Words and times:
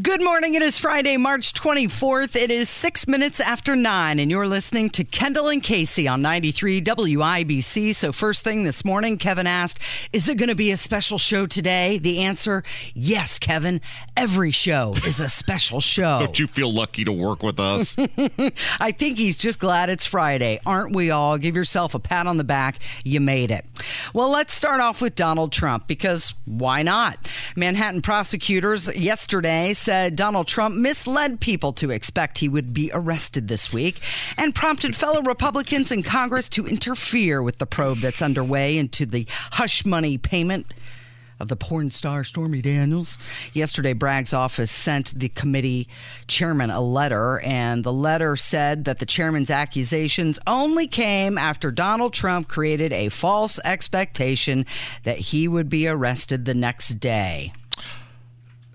Good 0.00 0.24
morning. 0.24 0.54
It 0.54 0.62
is 0.62 0.78
Friday, 0.78 1.18
March 1.18 1.52
24th. 1.52 2.34
It 2.34 2.50
is 2.50 2.70
six 2.70 3.06
minutes 3.06 3.40
after 3.40 3.76
nine, 3.76 4.18
and 4.18 4.30
you're 4.30 4.46
listening 4.46 4.88
to 4.88 5.04
Kendall 5.04 5.50
and 5.50 5.62
Casey 5.62 6.08
on 6.08 6.22
93 6.22 6.80
WIBC. 6.80 7.94
So, 7.94 8.10
first 8.10 8.42
thing 8.42 8.64
this 8.64 8.86
morning, 8.86 9.18
Kevin 9.18 9.46
asked, 9.46 9.80
Is 10.10 10.30
it 10.30 10.38
going 10.38 10.48
to 10.48 10.54
be 10.54 10.70
a 10.70 10.78
special 10.78 11.18
show 11.18 11.46
today? 11.46 11.98
The 11.98 12.20
answer, 12.20 12.62
yes, 12.94 13.38
Kevin. 13.38 13.82
Every 14.16 14.50
show 14.50 14.94
is 15.06 15.20
a 15.20 15.28
special 15.28 15.80
show. 15.82 16.20
Don't 16.20 16.38
you 16.38 16.46
feel 16.46 16.72
lucky 16.72 17.04
to 17.04 17.12
work 17.12 17.42
with 17.42 17.60
us? 17.60 17.94
I 18.80 18.92
think 18.92 19.18
he's 19.18 19.36
just 19.36 19.58
glad 19.58 19.90
it's 19.90 20.06
Friday. 20.06 20.58
Aren't 20.64 20.96
we 20.96 21.10
all? 21.10 21.36
Give 21.36 21.54
yourself 21.54 21.94
a 21.94 21.98
pat 21.98 22.26
on 22.26 22.38
the 22.38 22.44
back. 22.44 22.78
You 23.04 23.20
made 23.20 23.50
it. 23.50 23.66
Well, 24.14 24.30
let's 24.30 24.54
start 24.54 24.80
off 24.80 25.02
with 25.02 25.14
Donald 25.16 25.52
Trump 25.52 25.86
because 25.86 26.32
why 26.46 26.82
not? 26.82 27.30
Manhattan 27.56 28.00
prosecutors 28.00 28.94
yesterday 28.96 29.74
said 29.82 30.14
Donald 30.14 30.46
Trump 30.46 30.76
misled 30.76 31.40
people 31.40 31.72
to 31.72 31.90
expect 31.90 32.38
he 32.38 32.48
would 32.48 32.72
be 32.72 32.90
arrested 32.94 33.48
this 33.48 33.72
week 33.72 34.00
and 34.38 34.54
prompted 34.54 34.94
fellow 34.94 35.20
Republicans 35.22 35.90
in 35.90 36.04
Congress 36.04 36.48
to 36.50 36.68
interfere 36.68 37.42
with 37.42 37.58
the 37.58 37.66
probe 37.66 37.98
that's 37.98 38.22
underway 38.22 38.78
into 38.78 39.04
the 39.04 39.26
hush 39.52 39.84
money 39.84 40.16
payment 40.16 40.72
of 41.40 41.48
the 41.48 41.56
porn 41.56 41.90
star 41.90 42.22
Stormy 42.22 42.62
Daniels. 42.62 43.18
Yesterday, 43.52 43.92
Bragg's 43.92 44.32
office 44.32 44.70
sent 44.70 45.18
the 45.18 45.28
committee 45.28 45.88
chairman 46.28 46.70
a 46.70 46.80
letter, 46.80 47.40
and 47.40 47.82
the 47.82 47.92
letter 47.92 48.36
said 48.36 48.84
that 48.84 49.00
the 49.00 49.06
chairman's 49.06 49.50
accusations 49.50 50.38
only 50.46 50.86
came 50.86 51.36
after 51.36 51.72
Donald 51.72 52.14
Trump 52.14 52.46
created 52.46 52.92
a 52.92 53.08
false 53.08 53.58
expectation 53.64 54.64
that 55.02 55.18
he 55.18 55.48
would 55.48 55.68
be 55.68 55.88
arrested 55.88 56.44
the 56.44 56.54
next 56.54 57.00
day. 57.00 57.52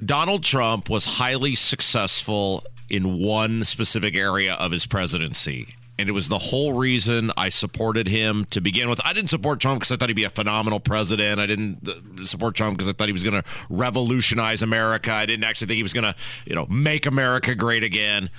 Donald 0.03 0.43
Trump 0.43 0.89
was 0.89 1.05
highly 1.05 1.55
successful 1.55 2.63
in 2.89 3.19
one 3.19 3.63
specific 3.63 4.15
area 4.15 4.53
of 4.53 4.71
his 4.71 4.85
presidency. 4.85 5.73
And 5.99 6.07
it 6.07 6.11
was 6.11 6.29
the 6.29 6.37
whole 6.37 6.73
reason 6.73 7.31
I 7.35 7.49
supported 7.49 8.07
him 8.07 8.45
to 8.51 8.61
begin 8.61 8.87
with. 8.87 9.01
I 9.03 9.13
didn't 9.13 9.31
support 9.31 9.59
Trump 9.59 9.79
because 9.79 9.91
I 9.91 9.95
thought 9.95 10.09
he'd 10.09 10.15
be 10.15 10.25
a 10.25 10.29
phenomenal 10.29 10.79
president. 10.79 11.39
I 11.39 11.47
didn't 11.47 11.89
uh, 11.89 12.25
support 12.25 12.53
Trump 12.53 12.77
because 12.77 12.87
I 12.87 12.93
thought 12.93 13.07
he 13.07 13.13
was 13.13 13.23
going 13.23 13.41
to 13.41 13.49
revolutionize 13.69 14.61
America. 14.61 15.11
I 15.11 15.25
didn't 15.25 15.43
actually 15.43 15.67
think 15.67 15.77
he 15.77 15.83
was 15.83 15.93
going 15.93 16.03
to, 16.03 16.15
you 16.45 16.53
know, 16.53 16.67
make 16.67 17.07
America 17.07 17.55
great 17.55 17.83
again. 17.83 18.29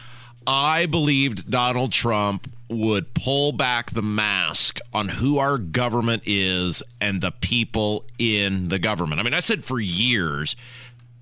I 0.46 0.86
believed 0.86 1.50
Donald 1.50 1.90
Trump 1.90 2.48
would 2.68 3.12
pull 3.12 3.52
back 3.52 3.90
the 3.90 4.02
mask 4.02 4.78
on 4.92 5.08
who 5.08 5.38
our 5.38 5.58
government 5.58 6.22
is 6.26 6.82
and 7.00 7.20
the 7.20 7.32
people 7.32 8.04
in 8.18 8.68
the 8.68 8.78
government. 8.78 9.20
I 9.20 9.24
mean, 9.24 9.34
I 9.34 9.40
said 9.40 9.64
for 9.64 9.80
years 9.80 10.54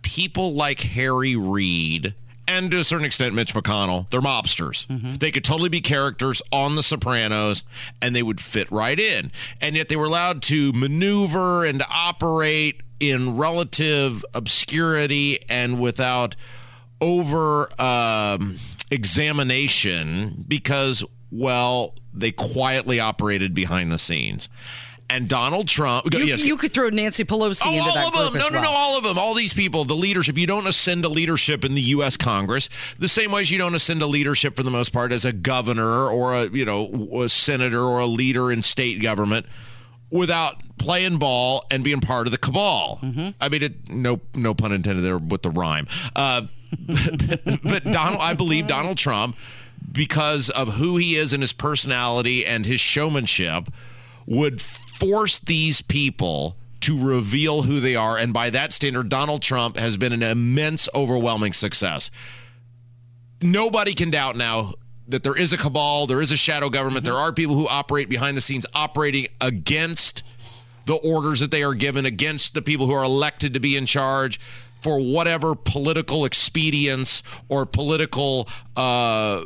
people 0.07 0.55
like 0.55 0.81
Harry 0.83 1.35
Reid 1.35 2.15
and 2.47 2.71
to 2.71 2.79
a 2.79 2.85
certain 2.85 3.05
extent 3.05 3.35
Mitch 3.35 3.53
McConnell, 3.53 4.09
they're 4.11 4.21
mobsters. 4.21 4.87
Mm-hmm. 4.87 5.15
They 5.15 5.33
could 5.33 5.43
totally 5.43 5.69
be 5.69 5.81
characters 5.81 6.41
on 6.53 6.77
The 6.77 6.85
Sopranos 6.85 7.65
and 8.01 8.15
they 8.15 8.23
would 8.23 8.41
fit 8.41 8.71
right 8.71 9.01
in. 9.01 9.33
And 9.61 9.75
yet 9.75 9.89
they 9.89 9.97
were 9.97 10.05
allowed 10.05 10.43
to 10.43 10.73
maneuver 10.73 11.65
and 11.65 11.83
operate 11.93 12.83
in 13.01 13.37
relative 13.37 14.25
obscurity 14.33 15.41
and 15.49 15.81
without 15.81 16.37
over 17.01 17.69
um, 17.83 18.59
examination 18.93 20.45
because, 20.47 21.05
well, 21.33 21.97
they 22.15 22.31
quietly 22.31 23.01
operated 23.01 23.55
behind 23.55 23.91
the 23.91 23.99
scenes 23.99 24.49
and 25.09 25.29
Donald 25.29 25.69
Trump. 25.69 26.13
You, 26.13 26.21
yes. 26.21 26.43
you 26.43 26.57
could 26.57 26.73
throw 26.73 26.89
Nancy 26.89 27.25
Pelosi 27.25 27.63
oh, 27.65 27.73
into 27.73 27.85
all 27.85 28.11
that 28.11 28.27
of 28.27 28.33
them. 28.33 28.41
No, 28.41 28.49
no, 28.49 28.61
well. 28.61 28.73
no, 28.73 28.77
all 28.77 28.99
of 28.99 29.05
them. 29.05 29.19
All 29.19 29.35
these 29.35 29.53
people, 29.53 29.85
the 29.85 29.95
leadership. 29.95 30.37
You 30.37 30.47
don't 30.47 30.67
ascend 30.67 31.05
to 31.05 31.09
leadership 31.09 31.65
in 31.65 31.75
the 31.75 31.81
U.S. 31.83 32.17
Congress 32.17 32.69
the 32.99 33.09
same 33.09 33.33
way 33.33 33.43
as 33.43 33.51
you 33.51 33.59
don't 33.59 33.75
ascend 33.75 34.01
to 34.01 34.07
leadership 34.07 34.57
for 34.57 34.63
the 34.63 34.71
most 34.71 34.93
part 34.93 35.13
as 35.13 35.25
a 35.25 35.33
governor 35.33 36.09
or 36.09 36.35
a 36.35 36.49
you 36.49 36.65
know 36.65 37.23
a 37.23 37.29
senator 37.29 37.81
or 37.81 38.01
a 38.01 38.07
leader 38.07 38.51
in 38.51 38.63
state 38.63 39.01
government 39.01 39.47
without 40.11 40.63
playing 40.79 41.19
ball 41.19 41.65
and 41.71 41.83
being 41.83 42.01
part 42.01 42.27
of 42.27 42.31
the 42.31 42.39
cabal. 42.39 43.01
Mm-hmm. 43.03 43.31
I 43.41 43.49
mean, 43.49 43.63
it, 43.63 43.89
no, 43.89 44.21
no 44.35 44.55
pun 44.55 44.73
intended 44.73 45.03
there 45.03 45.19
with 45.19 45.43
the 45.43 45.51
rhyme. 45.51 45.89
Uh, 46.15 46.43
but, 46.87 47.45
but 47.63 47.85
Donald, 47.85 48.21
I 48.21 48.35
believe 48.35 48.67
Donald 48.67 48.99
Trump, 48.99 49.37
because 49.91 50.51
of 50.51 50.75
who 50.75 50.97
he 50.97 51.17
is 51.17 51.33
and 51.33 51.43
his 51.43 51.53
personality 51.53 52.45
and 52.47 52.67
his 52.67 52.81
showmanship, 52.81 53.69
would 54.27 54.61
force 54.99 55.39
these 55.39 55.83
people 55.83 56.57
to 56.81 56.99
reveal 56.99 57.63
who 57.63 57.81
they 57.81 57.97
are. 57.97 58.17
And 58.17 58.33
by 58.33 58.51
that 58.51 58.73
standard, 58.73 59.09
Donald 59.09 59.43
Trump 59.43 59.77
has 59.77 59.97
been 59.97 60.13
an 60.13 60.23
immense, 60.23 60.89
overwhelming 60.95 61.53
success. 61.53 62.11
Nobody 63.43 63.95
can 63.95 64.11
doubt 64.11 64.37
now 64.37 64.75
that 65.09 65.23
there 65.23 65.37
is 65.37 65.53
a 65.53 65.57
cabal, 65.57 66.07
there 66.07 66.23
is 66.23 66.33
a 66.33 66.37
shadow 66.37 66.69
government, 66.69 67.05
there 67.05 67.15
are 67.15 67.33
people 67.33 67.55
who 67.55 67.69
operate 67.69 68.09
behind 68.09 68.37
the 68.37 68.41
scenes, 68.41 68.67
operating 68.75 69.29
against 69.41 70.23
the 70.87 70.95
orders 70.95 71.41
that 71.41 71.51
they 71.51 71.63
are 71.63 71.75
given, 71.75 72.07
against 72.07 72.55
the 72.55 72.63
people 72.63 72.87
who 72.87 72.93
are 72.93 73.05
elected 73.05 73.55
to 73.55 73.61
be 73.61 73.77
in 73.77 73.87
charge 73.87 74.41
for 74.81 75.01
whatever 75.01 75.55
political 75.55 76.25
expedience 76.25 77.23
or 77.49 77.67
political 77.67 78.49
uh, 78.77 79.43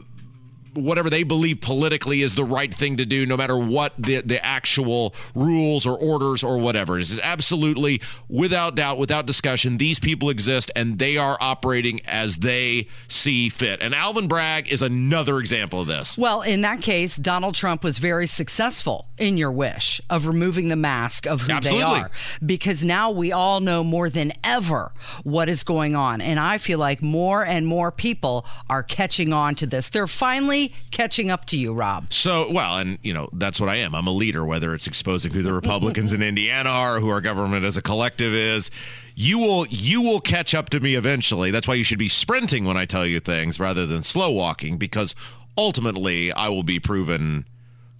whatever 0.74 1.10
they 1.10 1.22
believe 1.22 1.60
politically 1.60 2.22
is 2.22 2.34
the 2.34 2.44
right 2.44 2.72
thing 2.72 2.96
to 2.96 3.06
do, 3.06 3.26
no 3.26 3.36
matter 3.36 3.56
what 3.56 3.92
the, 3.98 4.20
the 4.20 4.44
actual 4.44 5.14
rules 5.34 5.86
or 5.86 5.98
orders 5.98 6.42
or 6.42 6.58
whatever. 6.58 6.98
It 6.98 7.02
is 7.02 7.20
absolutely, 7.20 8.00
without 8.28 8.74
doubt, 8.74 8.98
without 8.98 9.26
discussion, 9.26 9.78
these 9.78 9.98
people 9.98 10.30
exist 10.30 10.70
and 10.76 10.98
they 10.98 11.16
are 11.16 11.36
operating 11.40 12.00
as 12.06 12.38
they 12.38 12.88
see 13.08 13.48
fit. 13.48 13.80
And 13.82 13.94
Alvin 13.94 14.28
Bragg 14.28 14.70
is 14.70 14.82
another 14.82 15.38
example 15.38 15.80
of 15.80 15.86
this. 15.86 16.16
Well, 16.18 16.42
in 16.42 16.62
that 16.62 16.82
case, 16.82 17.16
Donald 17.16 17.54
Trump 17.54 17.84
was 17.84 17.98
very 17.98 18.26
successful 18.26 19.06
in 19.18 19.36
your 19.36 19.52
wish 19.52 20.00
of 20.10 20.26
removing 20.26 20.68
the 20.68 20.76
mask 20.76 21.26
of 21.26 21.42
who 21.42 21.52
absolutely. 21.52 21.82
they 21.82 22.00
are. 22.00 22.10
Because 22.44 22.84
now 22.84 23.10
we 23.10 23.32
all 23.32 23.60
know 23.60 23.82
more 23.84 24.10
than 24.10 24.32
ever 24.44 24.92
what 25.22 25.48
is 25.48 25.62
going 25.64 25.94
on. 25.94 26.20
And 26.20 26.38
I 26.38 26.58
feel 26.58 26.78
like 26.78 27.02
more 27.02 27.44
and 27.44 27.66
more 27.66 27.90
people 27.90 28.46
are 28.68 28.82
catching 28.82 29.32
on 29.32 29.54
to 29.56 29.66
this. 29.66 29.88
They're 29.90 30.06
finally 30.06 30.59
catching 30.90 31.30
up 31.30 31.44
to 31.46 31.58
you, 31.58 31.72
Rob. 31.72 32.12
So, 32.12 32.50
well, 32.50 32.78
and 32.78 32.98
you 33.02 33.12
know, 33.12 33.28
that's 33.32 33.60
what 33.60 33.68
I 33.68 33.76
am. 33.76 33.94
I'm 33.94 34.06
a 34.06 34.12
leader, 34.12 34.44
whether 34.44 34.74
it's 34.74 34.86
exposing 34.86 35.32
who 35.32 35.42
the 35.42 35.52
Republicans 35.52 36.12
in 36.12 36.22
Indiana 36.22 36.70
are, 36.70 37.00
who 37.00 37.08
our 37.08 37.20
government 37.20 37.64
as 37.64 37.76
a 37.76 37.82
collective 37.82 38.32
is. 38.32 38.70
You 39.14 39.38
will 39.38 39.66
you 39.66 40.02
will 40.02 40.20
catch 40.20 40.54
up 40.54 40.70
to 40.70 40.80
me 40.80 40.94
eventually. 40.94 41.50
That's 41.50 41.68
why 41.68 41.74
you 41.74 41.84
should 41.84 41.98
be 41.98 42.08
sprinting 42.08 42.64
when 42.64 42.76
I 42.76 42.84
tell 42.84 43.06
you 43.06 43.20
things 43.20 43.60
rather 43.60 43.86
than 43.86 44.02
slow 44.02 44.30
walking, 44.30 44.76
because 44.76 45.14
ultimately 45.56 46.32
I 46.32 46.48
will 46.48 46.62
be 46.62 46.78
proven 46.78 47.46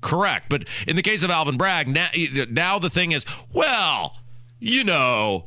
correct. 0.00 0.48
But 0.48 0.64
in 0.86 0.96
the 0.96 1.02
case 1.02 1.22
of 1.22 1.30
Alvin 1.30 1.56
Bragg, 1.56 1.88
now, 1.88 2.08
now 2.50 2.78
the 2.78 2.90
thing 2.90 3.12
is, 3.12 3.26
well, 3.52 4.16
you 4.58 4.84
know, 4.84 5.46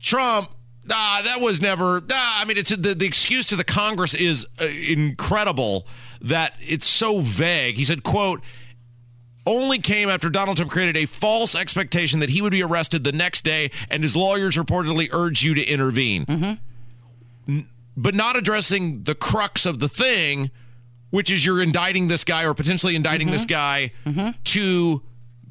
Trump 0.00 0.50
Ah, 0.90 1.22
that 1.24 1.40
was 1.40 1.60
never. 1.60 2.02
Ah, 2.10 2.42
I 2.42 2.44
mean, 2.44 2.58
it's 2.58 2.74
the, 2.74 2.94
the 2.94 3.06
excuse 3.06 3.46
to 3.48 3.56
the 3.56 3.64
Congress 3.64 4.12
is 4.14 4.46
uh, 4.60 4.66
incredible 4.66 5.86
that 6.24 6.54
it's 6.60 6.86
so 6.86 7.20
vague. 7.20 7.76
He 7.76 7.84
said, 7.84 8.02
quote, 8.02 8.40
only 9.46 9.78
came 9.78 10.08
after 10.08 10.30
Donald 10.30 10.56
Trump 10.56 10.72
created 10.72 10.96
a 10.96 11.04
false 11.04 11.54
expectation 11.54 12.20
that 12.20 12.30
he 12.30 12.40
would 12.40 12.50
be 12.50 12.62
arrested 12.62 13.04
the 13.04 13.12
next 13.12 13.42
day, 13.42 13.70
and 13.90 14.02
his 14.02 14.16
lawyers 14.16 14.56
reportedly 14.56 15.08
urged 15.12 15.42
you 15.42 15.54
to 15.54 15.62
intervene. 15.62 16.24
Mm-hmm. 16.26 17.60
but 17.96 18.14
not 18.14 18.36
addressing 18.36 19.04
the 19.04 19.14
crux 19.14 19.66
of 19.66 19.78
the 19.78 19.88
thing, 19.88 20.50
which 21.10 21.30
is 21.30 21.44
you're 21.44 21.62
indicting 21.62 22.08
this 22.08 22.24
guy 22.24 22.44
or 22.44 22.54
potentially 22.54 22.96
indicting 22.96 23.28
mm-hmm. 23.28 23.36
this 23.36 23.44
guy 23.44 23.92
mm-hmm. 24.04 24.30
to 24.44 25.02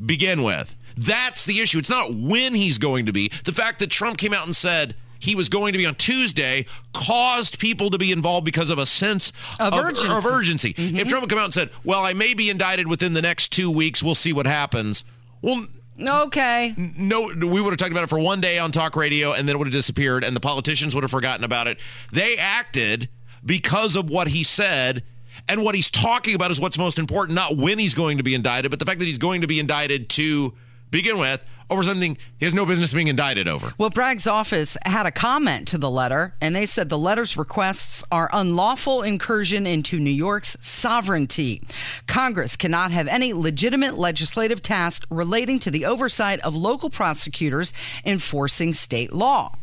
begin 0.04 0.44
with. 0.44 0.76
That's 0.98 1.46
the 1.46 1.60
issue. 1.60 1.78
It's 1.78 1.90
not 1.90 2.14
when 2.14 2.56
he's 2.56 2.80
going 2.80 3.06
to 3.06 3.14
be. 3.14 3.32
The 3.46 3.54
fact 3.54 3.80
that 3.80 3.92
Trump 3.92 4.18
came 4.18 4.34
out 4.34 4.46
and 4.46 4.56
said, 4.56 4.96
he 5.24 5.36
was 5.36 5.48
going 5.48 5.72
to 5.72 5.80
be 5.80 5.86
on 5.86 5.96
Tuesday 5.96 6.66
caused 6.94 7.58
people 7.58 7.90
to 7.90 7.98
be 7.98 8.12
involved 8.12 8.44
because 8.44 8.70
of 8.70 8.78
a 8.78 8.86
sense 8.86 9.32
of, 9.58 9.74
of 9.74 9.86
urgency. 9.86 10.10
Of 10.10 10.26
urgency. 10.26 10.74
Mm-hmm. 10.74 10.98
If 10.98 11.08
Trump 11.08 11.24
had 11.24 11.30
come 11.30 11.40
out 11.40 11.46
and 11.46 11.54
said, 11.54 11.70
well, 11.86 12.04
I 12.04 12.12
may 12.12 12.34
be 12.34 12.50
indicted 12.50 12.88
within 12.88 13.14
the 13.14 13.22
next 13.22 13.50
two 13.54 13.72
weeks, 13.72 14.04
we'll 14.04 14.16
see 14.16 14.34
what 14.34 14.46
happens. 14.46 15.06
Well, 15.42 15.66
Okay. 16.02 16.74
No, 16.78 17.28
we 17.28 17.62
would 17.62 17.70
have 17.70 17.78
talked 17.78 17.92
about 17.92 18.04
it 18.04 18.10
for 18.10 18.20
one 18.20 18.42
day 18.42 18.58
on 18.58 18.72
talk 18.72 18.96
radio 18.96 19.32
and 19.32 19.48
then 19.48 19.56
it 19.56 19.60
would 19.60 19.68
have 19.68 19.74
disappeared 19.74 20.24
and 20.24 20.36
the 20.36 20.40
politicians 20.40 20.96
would 20.96 21.04
have 21.04 21.12
forgotten 21.12 21.46
about 21.46 21.68
it. 21.68 21.80
They 22.12 22.36
acted 22.36 23.10
because 23.46 23.96
of 23.96 24.10
what 24.10 24.30
he 24.30 24.44
said. 24.44 25.04
And 25.48 25.64
what 25.64 25.76
he's 25.76 25.90
talking 25.90 26.36
about 26.36 26.52
is 26.52 26.60
what's 26.60 26.78
most 26.78 27.00
important, 27.00 27.36
not 27.36 27.58
when 27.58 27.80
he's 27.80 27.94
going 27.94 28.18
to 28.18 28.24
be 28.24 28.34
indicted, 28.34 28.72
but 28.72 28.80
the 28.80 28.86
fact 28.86 29.00
that 29.00 29.06
he's 29.06 29.18
going 29.18 29.42
to 29.42 29.48
be 29.48 29.60
indicted 29.60 30.10
to 30.10 30.54
begin 30.94 31.18
with 31.18 31.42
over 31.70 31.84
something 31.84 32.18
he 32.38 32.46
has 32.46 32.54
no 32.54 32.66
business 32.66 32.94
being 32.94 33.08
indicted 33.08 33.48
over. 33.48 33.74
Well, 33.78 33.90
Bragg's 33.90 34.28
office 34.28 34.78
had 34.86 35.06
a 35.06 35.12
comment 35.12 35.68
to 35.70 35.78
the 35.78 35.90
letter, 35.90 36.36
and 36.40 36.56
they 36.56 36.66
said 36.66 36.90
the 36.90 36.98
letter's 36.98 37.36
requests 37.36 38.04
are 38.12 38.30
unlawful 38.32 39.02
incursion 39.02 39.66
into 39.66 40.00
New 40.00 40.12
York's 40.12 40.56
sovereignty. 40.62 41.62
Congress 42.06 42.56
cannot 42.56 42.92
have 42.92 43.08
any 43.08 43.34
legitimate 43.34 43.98
legislative 43.98 44.62
task 44.62 45.04
relating 45.10 45.58
to 45.60 45.72
the 45.72 45.86
oversight 45.86 46.40
of 46.42 46.56
local 46.56 46.90
prosecutors 46.90 47.74
enforcing 48.06 48.74
state 48.74 49.12
law. 49.12 49.56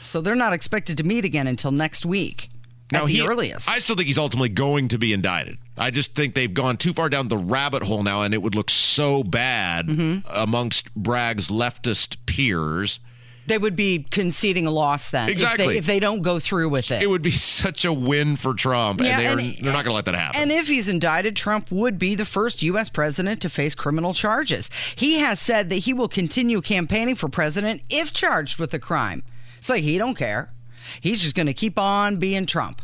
So 0.00 0.20
they're 0.20 0.34
not 0.34 0.54
expected 0.54 0.96
to 0.96 1.04
meet 1.04 1.26
again 1.26 1.46
until 1.46 1.72
next 1.72 2.06
week. 2.06 2.48
Now, 2.92 3.06
he, 3.06 3.26
earliest. 3.26 3.68
I 3.70 3.78
still 3.78 3.96
think 3.96 4.06
he's 4.06 4.18
ultimately 4.18 4.48
going 4.48 4.88
to 4.88 4.98
be 4.98 5.12
indicted. 5.12 5.58
I 5.76 5.90
just 5.90 6.14
think 6.14 6.34
they've 6.34 6.52
gone 6.52 6.76
too 6.76 6.92
far 6.92 7.08
down 7.08 7.28
the 7.28 7.38
rabbit 7.38 7.82
hole 7.82 8.02
now, 8.02 8.22
and 8.22 8.34
it 8.34 8.42
would 8.42 8.54
look 8.54 8.70
so 8.70 9.22
bad 9.22 9.86
mm-hmm. 9.86 10.28
amongst 10.30 10.94
Bragg's 10.94 11.48
leftist 11.48 12.16
peers. 12.26 13.00
They 13.46 13.58
would 13.58 13.74
be 13.74 14.06
conceding 14.10 14.66
a 14.66 14.70
loss 14.70 15.10
then. 15.10 15.28
Exactly. 15.28 15.64
If 15.64 15.70
they, 15.70 15.78
if 15.78 15.86
they, 15.86 16.00
don't 16.00 16.22
go 16.22 16.38
through 16.38 16.68
with 16.68 16.90
it. 16.90 17.02
It 17.02 17.06
would 17.08 17.22
be 17.22 17.30
such 17.30 17.84
a 17.84 17.92
win 17.92 18.36
for 18.36 18.54
Trump, 18.54 19.00
yeah, 19.00 19.18
and, 19.18 19.40
they 19.40 19.46
and, 19.46 19.58
they're 19.58 19.72
not 19.72 19.84
going 19.84 19.92
to 19.92 19.94
let 19.94 20.04
that 20.04 20.14
happen. 20.14 20.40
And 20.40 20.52
if 20.52 20.68
he's 20.68 20.88
indicted, 20.88 21.34
Trump 21.34 21.70
would 21.70 21.98
be 21.98 22.14
the 22.14 22.24
first 22.24 22.62
U.S. 22.62 22.88
president 22.90 23.40
to 23.42 23.48
face 23.48 23.74
criminal 23.74 24.12
charges. 24.12 24.70
He 24.94 25.18
has 25.18 25.40
said 25.40 25.70
that 25.70 25.76
he 25.76 25.92
will 25.92 26.08
continue 26.08 26.60
campaigning 26.60 27.14
for 27.14 27.28
president 27.28 27.82
if 27.90 28.12
charged 28.12 28.58
with 28.58 28.74
a 28.74 28.78
crime. 28.78 29.22
It's 29.58 29.68
like 29.68 29.82
he 29.82 29.98
don't 29.98 30.14
care. 30.14 30.52
He's 31.00 31.22
just 31.22 31.34
going 31.34 31.46
to 31.46 31.54
keep 31.54 31.78
on 31.78 32.16
being 32.16 32.46
Trump. 32.46 32.82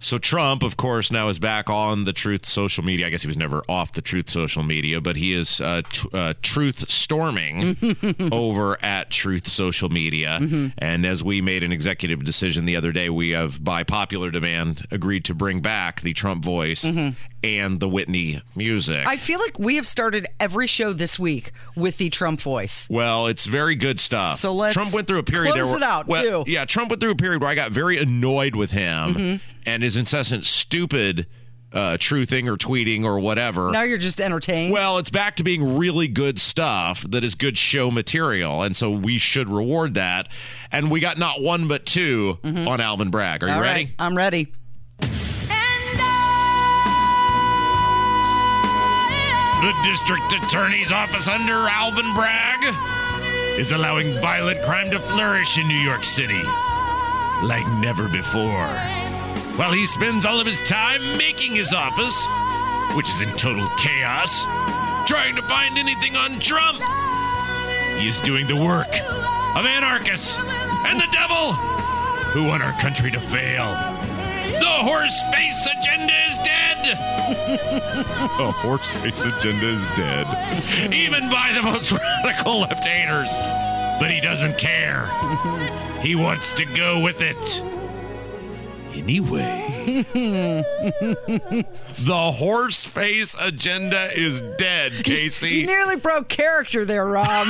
So 0.00 0.16
Trump, 0.16 0.62
of 0.62 0.76
course, 0.76 1.10
now 1.10 1.28
is 1.28 1.38
back 1.38 1.68
on 1.68 2.04
the 2.04 2.12
Truth 2.12 2.46
social 2.46 2.84
media. 2.84 3.06
I 3.06 3.10
guess 3.10 3.22
he 3.22 3.28
was 3.28 3.36
never 3.36 3.64
off 3.68 3.92
the 3.92 4.00
Truth 4.00 4.30
social 4.30 4.62
media, 4.62 5.00
but 5.00 5.16
he 5.16 5.32
is 5.32 5.60
uh, 5.60 5.82
t- 5.88 6.08
uh, 6.12 6.34
Truth 6.40 6.88
storming 6.88 7.76
over 8.32 8.76
at 8.82 9.10
Truth 9.10 9.48
social 9.48 9.88
media. 9.88 10.38
Mm-hmm. 10.40 10.66
And 10.78 11.04
as 11.04 11.24
we 11.24 11.40
made 11.40 11.64
an 11.64 11.72
executive 11.72 12.24
decision 12.24 12.64
the 12.64 12.76
other 12.76 12.92
day, 12.92 13.10
we 13.10 13.30
have, 13.30 13.62
by 13.62 13.82
popular 13.82 14.30
demand, 14.30 14.86
agreed 14.92 15.24
to 15.24 15.34
bring 15.34 15.60
back 15.60 16.00
the 16.02 16.12
Trump 16.12 16.44
voice 16.44 16.84
mm-hmm. 16.84 17.16
And 17.42 17.80
the 17.80 17.88
Whitney 17.88 18.42
music. 18.56 19.06
I 19.06 19.16
feel 19.16 19.40
like 19.40 19.58
we 19.58 19.76
have 19.76 19.86
started 19.86 20.26
every 20.40 20.66
show 20.66 20.92
this 20.92 21.18
week 21.18 21.52
with 21.76 21.98
the 21.98 22.10
Trump 22.10 22.40
voice. 22.40 22.88
Well, 22.90 23.26
it's 23.26 23.46
very 23.46 23.74
good 23.74 24.00
stuff. 24.00 24.38
So 24.38 24.52
let's 24.52 24.74
Trump 24.74 24.92
went 24.92 25.06
through 25.06 25.18
a 25.18 25.22
period 25.22 25.52
close 25.52 25.56
there. 25.56 25.66
Where, 25.66 25.76
it 25.76 25.82
out 25.82 26.08
well, 26.08 26.44
too. 26.44 26.50
Yeah, 26.50 26.64
Trump 26.64 26.90
went 26.90 27.00
through 27.00 27.12
a 27.12 27.16
period 27.16 27.40
where 27.40 27.50
I 27.50 27.54
got 27.54 27.70
very 27.70 27.98
annoyed 27.98 28.56
with 28.56 28.70
him. 28.70 29.14
Mm-hmm 29.14 29.36
and 29.68 29.82
his 29.82 29.98
incessant 29.98 30.46
stupid 30.46 31.26
uh, 31.72 31.98
truthing 31.98 32.48
or 32.48 32.56
tweeting 32.56 33.04
or 33.04 33.20
whatever. 33.20 33.70
Now 33.70 33.82
you're 33.82 33.98
just 33.98 34.20
entertained. 34.20 34.72
Well, 34.72 34.96
it's 34.96 35.10
back 35.10 35.36
to 35.36 35.44
being 35.44 35.76
really 35.76 36.08
good 36.08 36.38
stuff 36.38 37.02
that 37.02 37.22
is 37.22 37.34
good 37.34 37.58
show 37.58 37.90
material, 37.90 38.62
and 38.62 38.74
so 38.74 38.90
we 38.90 39.18
should 39.18 39.50
reward 39.50 39.94
that. 39.94 40.28
And 40.72 40.90
we 40.90 41.00
got 41.00 41.18
not 41.18 41.42
one 41.42 41.68
but 41.68 41.84
2 41.84 42.38
mm-hmm. 42.42 42.66
on 42.66 42.80
Alvin 42.80 43.10
Bragg. 43.10 43.42
Are 43.42 43.48
you 43.48 43.60
ready? 43.60 43.84
Right, 43.84 43.94
I'm 43.98 44.16
ready. 44.16 44.52
The 49.60 49.74
district 49.82 50.32
attorney's 50.32 50.92
office 50.92 51.26
under 51.26 51.68
Alvin 51.68 52.14
Bragg 52.14 52.60
is 53.58 53.72
allowing 53.72 54.20
violent 54.20 54.62
crime 54.62 54.88
to 54.92 55.00
flourish 55.00 55.58
in 55.58 55.66
New 55.66 55.74
York 55.74 56.04
City 56.04 56.42
like 57.42 57.66
never 57.80 58.08
before. 58.08 58.68
While 59.56 59.72
he 59.72 59.84
spends 59.84 60.24
all 60.24 60.40
of 60.40 60.46
his 60.46 60.62
time 60.62 61.00
making 61.18 61.56
his 61.56 61.72
office, 61.72 62.16
which 62.96 63.08
is 63.08 63.20
in 63.20 63.30
total 63.36 63.68
chaos, 63.78 64.44
trying 65.08 65.34
to 65.34 65.42
find 65.42 65.76
anything 65.76 66.14
on 66.14 66.38
Trump, 66.38 66.78
he 67.98 68.08
is 68.08 68.20
doing 68.20 68.46
the 68.46 68.56
work 68.56 68.94
of 69.56 69.66
anarchists 69.66 70.38
and 70.38 71.00
the 71.00 71.08
devil 71.10 71.52
who 72.32 72.44
want 72.44 72.62
our 72.62 72.72
country 72.80 73.10
to 73.10 73.20
fail. 73.20 74.07
The 74.60 74.66
horse 74.66 75.20
face 75.32 75.66
agenda 75.66 76.12
is 76.28 76.38
dead. 76.38 76.58
the 78.38 78.52
horse 78.52 78.94
face 78.94 79.24
agenda 79.24 79.66
is 79.66 79.86
dead. 79.88 80.26
Even 80.92 81.28
by 81.28 81.52
the 81.54 81.62
most 81.62 81.92
radical 82.24 82.60
left 82.60 82.84
haters. 82.84 83.30
But 84.00 84.10
he 84.10 84.20
doesn't 84.20 84.56
care. 84.58 85.06
He 86.00 86.14
wants 86.14 86.52
to 86.52 86.64
go 86.64 87.02
with 87.02 87.20
it. 87.20 87.62
Anyway, 88.94 90.04
the 91.98 92.32
horse 92.34 92.84
face 92.84 93.36
agenda 93.40 94.10
is 94.12 94.40
dead, 94.58 94.92
Casey. 95.04 95.60
You 95.60 95.66
nearly 95.66 95.96
broke 95.96 96.28
character 96.28 96.84
there, 96.84 97.06
Rob. 97.06 97.46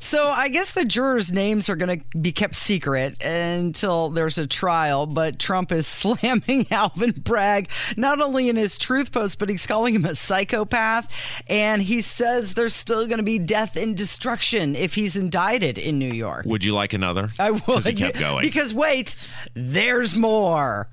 So 0.00 0.28
I 0.28 0.48
guess 0.48 0.72
the 0.72 0.84
jurors' 0.84 1.32
names 1.32 1.68
are 1.68 1.76
going 1.76 2.00
to 2.00 2.18
be 2.18 2.32
kept 2.32 2.54
secret 2.54 3.22
until 3.24 4.10
there's 4.10 4.38
a 4.38 4.46
trial. 4.46 5.06
But 5.06 5.38
Trump 5.38 5.72
is 5.72 5.86
slamming 5.98 6.66
Alvin 6.70 7.12
Bragg 7.12 7.70
not 7.96 8.20
only 8.20 8.48
in 8.48 8.56
his 8.56 8.78
truth 8.78 9.12
post, 9.12 9.38
but 9.38 9.48
he's 9.48 9.66
calling 9.66 9.94
him 9.94 10.04
a 10.04 10.14
psychopath. 10.14 11.42
And 11.48 11.82
he 11.82 12.00
says 12.00 12.54
there's 12.54 12.74
still 12.74 13.06
going 13.06 13.18
to 13.18 13.24
be 13.24 13.38
death 13.38 13.76
and 13.76 13.96
destruction 13.96 14.76
if 14.76 14.94
he's 14.94 15.16
indicted 15.16 15.78
in 15.78 15.98
New 15.98 16.12
York. 16.12 16.44
Would 16.46 16.64
you 16.64 16.74
like 16.74 16.92
another? 16.92 17.30
I 17.38 17.50
would. 17.50 17.64
Because 17.64 17.86
he 17.86 17.92
kept 17.94 18.18
going. 18.18 18.42
Because 18.42 18.74
wait, 18.74 19.16
there's 19.54 20.14
more. 20.14 20.88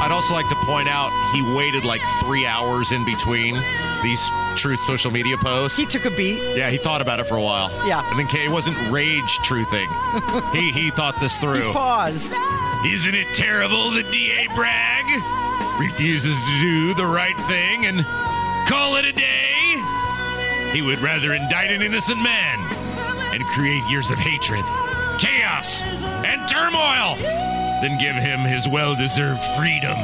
I'd 0.00 0.12
also 0.12 0.32
like 0.32 0.48
to 0.48 0.54
point 0.56 0.88
out 0.88 1.10
he 1.32 1.42
waited 1.56 1.84
like 1.84 2.00
three 2.20 2.46
hours 2.46 2.92
in 2.92 3.04
between 3.04 3.54
these 4.02 4.24
truth 4.54 4.80
social 4.80 5.10
media 5.10 5.36
posts. 5.36 5.76
He 5.76 5.86
took 5.86 6.04
a 6.04 6.10
beat. 6.10 6.56
Yeah, 6.56 6.70
he 6.70 6.78
thought 6.78 7.00
about 7.00 7.20
it 7.20 7.26
for 7.26 7.36
a 7.36 7.42
while. 7.42 7.70
Yeah. 7.86 8.08
And 8.10 8.18
then 8.18 8.26
Kay 8.26 8.48
wasn't 8.48 8.76
rage 8.90 9.38
truthing. 9.38 9.88
he 10.52 10.70
he 10.70 10.90
thought 10.90 11.18
this 11.20 11.38
through. 11.38 11.68
He 11.68 11.72
paused. 11.72 12.36
Isn't 12.86 13.14
it 13.14 13.34
terrible 13.34 13.90
that 13.90 14.10
DA 14.12 14.46
Bragg 14.54 15.06
refuses 15.80 16.38
to 16.38 16.60
do 16.60 16.94
the 16.94 17.06
right 17.06 17.36
thing 17.48 17.86
and 17.86 18.04
call 18.68 18.96
it 18.96 19.04
a 19.04 19.12
day? 19.12 20.70
He 20.72 20.82
would 20.82 21.00
rather 21.00 21.32
indict 21.34 21.72
an 21.72 21.82
innocent 21.82 22.22
man 22.22 22.60
and 23.34 23.44
create 23.46 23.82
years 23.90 24.10
of 24.10 24.18
hatred, 24.18 24.64
chaos, 25.18 25.82
and 25.82 26.48
turmoil 26.48 27.16
than 27.80 27.98
give 27.98 28.16
him 28.16 28.40
his 28.40 28.68
well 28.68 28.94
deserved 28.94 29.42
freedom. 29.56 29.96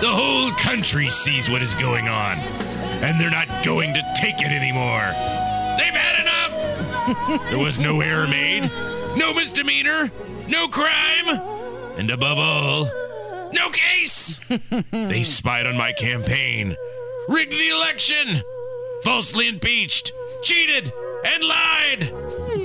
The 0.00 0.10
whole 0.10 0.50
country 0.52 1.08
sees 1.08 1.48
what 1.48 1.62
is 1.62 1.74
going 1.74 2.08
on, 2.08 2.38
and 2.38 3.20
they're 3.20 3.30
not 3.30 3.64
going 3.64 3.94
to 3.94 4.02
take 4.14 4.40
it 4.40 4.52
anymore. 4.52 5.12
They've 5.78 5.94
had 5.94 6.20
enough! 6.20 7.50
there 7.50 7.58
was 7.58 7.78
no 7.78 8.00
error 8.00 8.26
made, 8.26 8.70
no 9.16 9.32
misdemeanor, 9.32 10.10
no 10.48 10.68
crime, 10.68 11.40
and 11.96 12.10
above 12.10 12.38
all, 12.38 12.90
no 13.52 13.70
case! 13.70 14.40
they 14.90 15.22
spied 15.22 15.66
on 15.66 15.76
my 15.76 15.92
campaign, 15.92 16.76
rigged 17.28 17.52
the 17.52 17.68
election, 17.68 18.42
falsely 19.02 19.48
impeached, 19.48 20.12
cheated, 20.42 20.92
and 21.24 21.44
lied! 21.44 22.12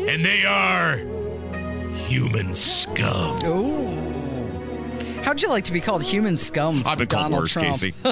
And 0.09 0.25
they 0.25 0.45
are 0.45 0.97
human 1.93 2.55
scum. 2.55 3.37
Ooh. 3.45 3.88
How'd 5.29 5.43
you 5.43 5.49
like 5.49 5.65
to 5.65 5.71
be 5.71 5.79
called 5.79 6.01
human 6.01 6.37
scum? 6.37 6.81
I've 6.87 6.97
been 6.97 7.05
called 7.05 7.25
Donald 7.25 7.41
worse, 7.43 7.53
Trump? 7.53 7.67
Casey. 7.67 7.93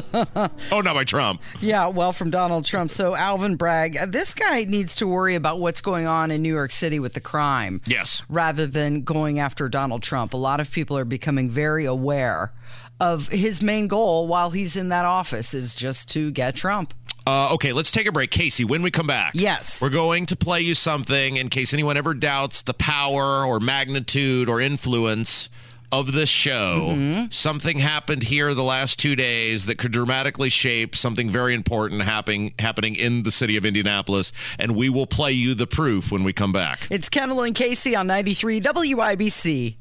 oh, 0.72 0.82
not 0.82 0.94
by 0.94 1.04
Trump. 1.04 1.42
Yeah, 1.60 1.88
well, 1.88 2.14
from 2.14 2.30
Donald 2.30 2.64
Trump. 2.64 2.92
So 2.92 3.16
Alvin 3.16 3.56
Bragg, 3.56 3.98
uh, 3.98 4.06
this 4.06 4.36
guy 4.36 4.66
needs 4.66 4.94
to 4.98 5.08
worry 5.08 5.34
about 5.34 5.60
what's 5.60 5.82
going 5.82 6.06
on 6.06 6.30
in 6.30 6.44
New 6.44 6.54
York 6.54 6.70
City 6.70 7.00
with 7.00 7.14
the 7.16 7.20
crime. 7.20 7.82
Yes. 7.88 8.22
Rather 8.30 8.68
than 8.68 9.02
going 9.02 9.40
after 9.40 9.68
Donald 9.68 10.04
Trump. 10.04 10.36
A 10.36 10.38
lot 10.38 10.60
of 10.60 10.70
people 10.70 10.96
are 10.96 11.06
becoming 11.06 11.50
very 11.50 11.86
aware 11.86 12.54
of 13.00 13.30
his 13.30 13.64
main 13.64 13.88
goal 13.88 14.28
while 14.28 14.52
he's 14.52 14.78
in 14.78 14.90
that 14.90 15.06
office 15.06 15.56
is 15.56 15.74
just 15.74 16.10
to 16.10 16.30
get 16.30 16.56
Trump. 16.56 16.94
Uh, 17.26 17.52
okay, 17.56 17.74
let's 17.74 17.90
take 17.90 18.06
a 18.06 18.12
break. 18.12 18.30
Casey, 18.30 18.64
when 18.64 18.84
we 18.84 18.92
come 18.92 19.08
back, 19.08 19.32
yes, 19.34 19.82
we're 19.82 19.90
going 19.90 20.28
to 20.28 20.36
play 20.36 20.62
you 20.62 20.76
something 20.76 21.36
in 21.36 21.50
case 21.50 21.74
anyone 21.74 21.98
ever 21.98 22.14
doubts 22.14 22.62
the 22.62 22.76
power 22.76 23.44
or 23.44 23.60
magnitude 23.60 24.48
or 24.48 24.62
influence 24.62 25.50
of 25.92 26.12
this 26.12 26.30
show, 26.30 26.90
mm-hmm. 26.92 27.26
something 27.30 27.80
happened 27.80 28.24
here 28.24 28.54
the 28.54 28.64
last 28.64 29.00
two 29.00 29.16
days 29.16 29.66
that 29.66 29.78
could 29.78 29.92
dramatically 29.92 30.50
shape 30.50 30.96
something 30.96 31.30
very 31.30 31.54
important 31.54 32.02
happening 32.02 32.54
happening 32.60 32.96
in 32.96 33.24
the 33.24 33.32
city 33.32 33.58
of 33.58 33.66
Indianapolis, 33.66 34.32
and 34.60 34.76
we 34.76 34.90
will 34.90 35.08
play 35.08 35.32
you 35.32 35.54
the 35.54 35.68
proof 35.68 36.12
when 36.12 36.24
we 36.24 36.34
come 36.34 36.52
back. 36.52 36.88
It's 36.90 37.10
Kendall 37.10 37.44
and 37.44 37.56
Casey 37.56 37.96
on 37.96 38.08
93 38.08 38.62
WIBC. 38.62 39.76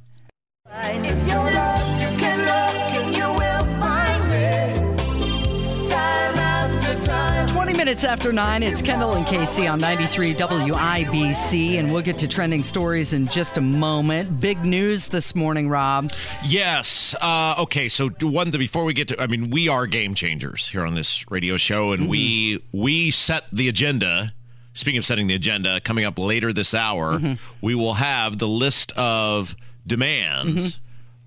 Minutes 7.87 8.03
after 8.03 8.33
nine, 8.33 8.65
it's 8.65 8.83
Kendall 8.83 9.13
and 9.13 9.25
Casey 9.25 9.69
on 9.69 9.79
93 9.79 10.35
WIBC, 10.35 11.79
and 11.79 11.93
we'll 11.93 12.03
get 12.03 12.19
to 12.19 12.27
trending 12.27 12.65
stories 12.65 13.13
in 13.13 13.29
just 13.29 13.59
a 13.59 13.61
moment. 13.61 14.41
Big 14.41 14.65
news 14.65 15.07
this 15.07 15.37
morning, 15.37 15.69
Rob. 15.69 16.11
Yes. 16.45 17.15
Uh, 17.23 17.55
okay. 17.59 17.89
So 17.89 18.09
one 18.23 18.51
thing 18.51 18.59
before 18.59 18.85
we 18.85 18.93
get 18.93 19.07
to, 19.09 19.23
I 19.23 19.29
mean, 19.29 19.51
we 19.51 19.69
are 19.69 19.87
game 19.87 20.17
changers 20.17 20.67
here 20.67 20.85
on 20.85 20.97
this 20.97 21.31
radio 21.31 21.57
show, 21.59 21.93
and 21.93 22.03
mm-hmm. 22.03 22.11
we 22.11 22.65
we 22.73 23.13
set 23.13 23.45
the 23.53 23.69
agenda. 23.69 24.33
Speaking 24.73 24.99
of 24.99 25.05
setting 25.05 25.29
the 25.29 25.37
agenda, 25.37 25.81
coming 25.81 26.05
up 26.05 26.19
later 26.19 26.53
this 26.53 26.75
hour, 26.75 27.13
mm-hmm. 27.13 27.35
we 27.61 27.77
will 27.77 27.95
have 27.95 28.39
the 28.39 28.49
list 28.49 28.91
of 28.99 29.55
demands. 29.87 30.73
Mm-hmm 30.73 30.86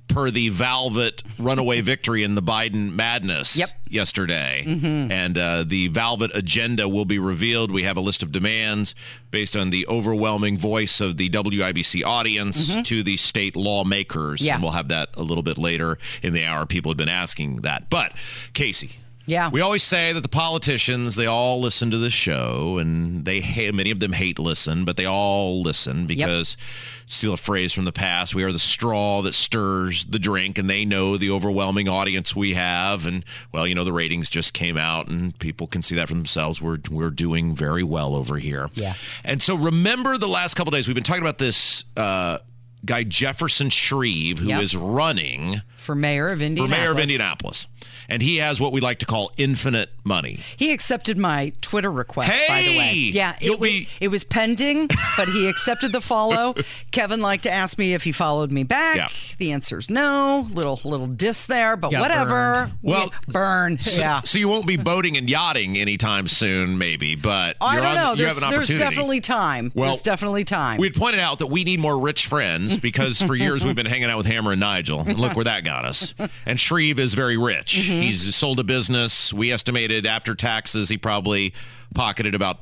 per 0.10 0.30
the 0.30 0.50
Velvet 0.50 1.24
runaway 1.38 1.82
victory 1.82 2.24
in 2.24 2.36
the 2.36 2.42
Biden 2.42 2.94
madness 2.94 3.56
yep. 3.56 3.70
yesterday. 3.88 4.64
Mm-hmm. 4.66 5.12
And 5.12 5.38
uh, 5.38 5.64
the 5.66 5.88
Velvet 5.88 6.32
agenda 6.36 6.90
will 6.90 7.06
be 7.06 7.20
revealed. 7.20 7.72
We 7.72 7.84
have 7.84 7.96
a 7.96 8.02
list 8.02 8.22
of 8.22 8.32
demands 8.32 8.96
based 9.32 9.56
on 9.56 9.70
the 9.70 9.88
overwhelming 9.88 10.58
voice 10.58 11.00
of 11.00 11.18
the 11.18 11.30
WIBC 11.30 12.04
audience 12.04 12.70
mm-hmm. 12.70 12.82
to 12.82 13.04
the 13.04 13.16
state 13.18 13.56
lawmakers. 13.56 14.42
Yeah. 14.42 14.56
And 14.56 14.64
we'll 14.64 14.74
have 14.74 14.90
that 14.90 15.10
a 15.16 15.24
little 15.24 15.44
bit 15.44 15.58
later 15.58 15.98
in 16.22 16.34
the 16.34 16.44
hour. 16.44 16.66
People 16.66 16.92
have 16.92 16.98
been 16.98 17.08
asking 17.08 17.58
that. 17.58 17.90
But, 17.90 18.14
Casey. 18.54 18.98
Yeah. 19.30 19.50
We 19.50 19.62
always 19.62 19.84
say 19.84 20.14
that 20.14 20.22
the 20.22 20.30
politicians, 20.30 21.16
they 21.16 21.26
all 21.26 21.62
listen 21.62 21.92
to 21.92 21.98
the 21.98 22.10
show 22.10 22.78
and 22.78 23.26
they 23.26 23.42
hate, 23.42 23.74
many 23.74 23.92
of 23.92 24.00
them 24.00 24.14
hate 24.14 24.40
listen, 24.40 24.86
but 24.86 24.98
they 24.98 25.06
all 25.06 25.62
listen 25.62 26.06
because 26.06 26.58
yep 26.60 26.66
steal 27.10 27.34
a 27.34 27.38
phrase 27.38 27.74
from 27.74 27.86
the 27.86 27.92
past. 27.92 28.36
We 28.36 28.44
are 28.44 28.52
the 28.52 28.60
straw 28.60 29.22
that 29.24 29.34
stirs 29.34 30.06
the 30.06 30.20
drink, 30.20 30.58
and 30.58 30.70
they 30.70 30.86
know 30.86 31.18
the 31.18 31.32
overwhelming 31.32 31.90
audience 31.90 32.36
we 32.36 32.54
have. 32.54 33.06
And 33.06 33.26
well, 33.52 33.68
you 33.68 33.76
know, 33.76 33.84
the 33.84 33.92
ratings 33.92 34.30
just 34.30 34.54
came 34.54 34.78
out, 34.78 35.08
and 35.08 35.38
people 35.40 35.68
can 35.68 35.82
see 35.82 35.96
that 35.96 36.08
for 36.08 36.14
themselves. 36.14 36.62
We're 36.62 36.78
we're 36.90 37.10
doing 37.10 37.56
very 37.56 37.84
well 37.84 38.16
over 38.16 38.38
here. 38.38 38.70
Yeah. 38.76 38.94
And 39.26 39.42
so 39.42 39.58
remember 39.58 40.18
the 40.18 40.28
last 40.28 40.54
couple 40.54 40.72
days 40.72 40.88
we've 40.88 40.96
been 40.96 41.04
talking 41.04 41.24
about 41.24 41.40
this. 41.40 41.84
Uh, 41.98 42.38
guy 42.86 43.04
Jefferson 43.04 43.70
Shreve, 43.70 44.40
who 44.40 44.48
yep. 44.48 44.62
is 44.62 44.74
running 44.74 45.62
for 45.90 45.96
mayor 45.96 46.30
of 46.30 46.40
Indianapolis. 46.40 46.78
For 46.78 46.82
mayor 46.82 46.92
of 46.92 47.00
Indianapolis 47.00 47.68
and 48.10 48.22
he 48.22 48.38
has 48.38 48.60
what 48.60 48.74
we 48.74 48.82
like 48.82 49.00
to 49.00 49.06
call 49.06 49.32
infinite 49.38 49.92
money. 50.04 50.40
He 50.58 50.74
accepted 50.74 51.18
my 51.18 51.54
Twitter 51.62 51.92
request, 51.92 52.32
hey, 52.32 52.48
by 52.48 52.62
the 52.70 52.78
way. 52.78 52.94
Yeah, 53.14 53.36
it, 53.40 53.62
be... 53.62 53.88
it 54.02 54.08
was 54.10 54.24
pending, 54.24 54.90
but 55.16 55.30
he 55.30 55.48
accepted 55.48 55.92
the 55.92 56.02
follow. 56.02 56.56
Kevin 56.92 57.22
liked 57.22 57.44
to 57.44 57.52
ask 57.52 57.78
me 57.78 57.94
if 57.94 58.04
he 58.04 58.12
followed 58.12 58.52
me 58.52 58.64
back. 58.64 58.98
Yeah. 58.98 59.08
The 59.38 59.52
answer 59.52 59.78
is 59.78 59.90
no. 59.90 60.46
Little 60.52 60.82
little 60.84 61.08
diss 61.08 61.46
there, 61.46 61.78
but 61.78 61.92
yeah, 61.92 62.02
whatever. 62.02 62.72
Well, 62.82 63.14
burn. 63.28 63.78
So, 63.78 64.02
yeah. 64.02 64.22
So 64.22 64.40
you 64.40 64.50
won't 64.50 64.66
be 64.66 64.78
boating 64.78 65.16
and 65.16 65.30
yachting 65.30 65.78
anytime 65.78 66.28
soon, 66.28 66.78
maybe, 66.78 67.16
but 67.16 67.58
I 67.62 67.76
don't 67.76 67.86
on, 67.86 67.96
know. 67.96 68.14
You 68.14 68.26
have 68.26 68.38
an 68.38 68.44
opportunity. 68.44 68.74
There's 68.74 68.80
definitely 68.80 69.22
time. 69.22 69.72
Well, 69.76 69.90
there's 69.90 70.02
definitely 70.02 70.46
time. 70.46 70.80
We 70.80 70.88
had 70.88 70.96
pointed 70.96 71.20
out 71.20 71.40
that 71.40 71.48
we 71.48 71.64
need 71.64 71.80
more 71.80 72.00
rich 72.00 72.26
friends 72.26 72.76
because 72.78 73.22
for 73.22 73.36
years 73.36 73.64
we've 73.64 73.76
been 73.76 73.86
hanging 73.86 74.10
out 74.10 74.18
with 74.18 74.26
Hammer 74.26 74.52
and 74.52 74.60
Nigel, 74.60 75.02
and 75.02 75.20
look 75.20 75.36
where 75.36 75.46
that 75.46 75.64
got 75.64 75.79
us. 75.86 76.14
And 76.46 76.60
Shreve 76.60 77.00
is 77.00 77.14
very 77.14 77.38
rich. 77.38 77.76
Mm-hmm. 77.76 78.02
He's 78.02 78.36
sold 78.36 78.60
a 78.60 78.64
business. 78.64 79.34
We 79.34 79.52
estimated 79.52 80.06
after 80.06 80.36
taxes, 80.36 80.90
he 80.90 80.98
probably 80.98 81.54
pocketed 81.94 82.36
about 82.36 82.60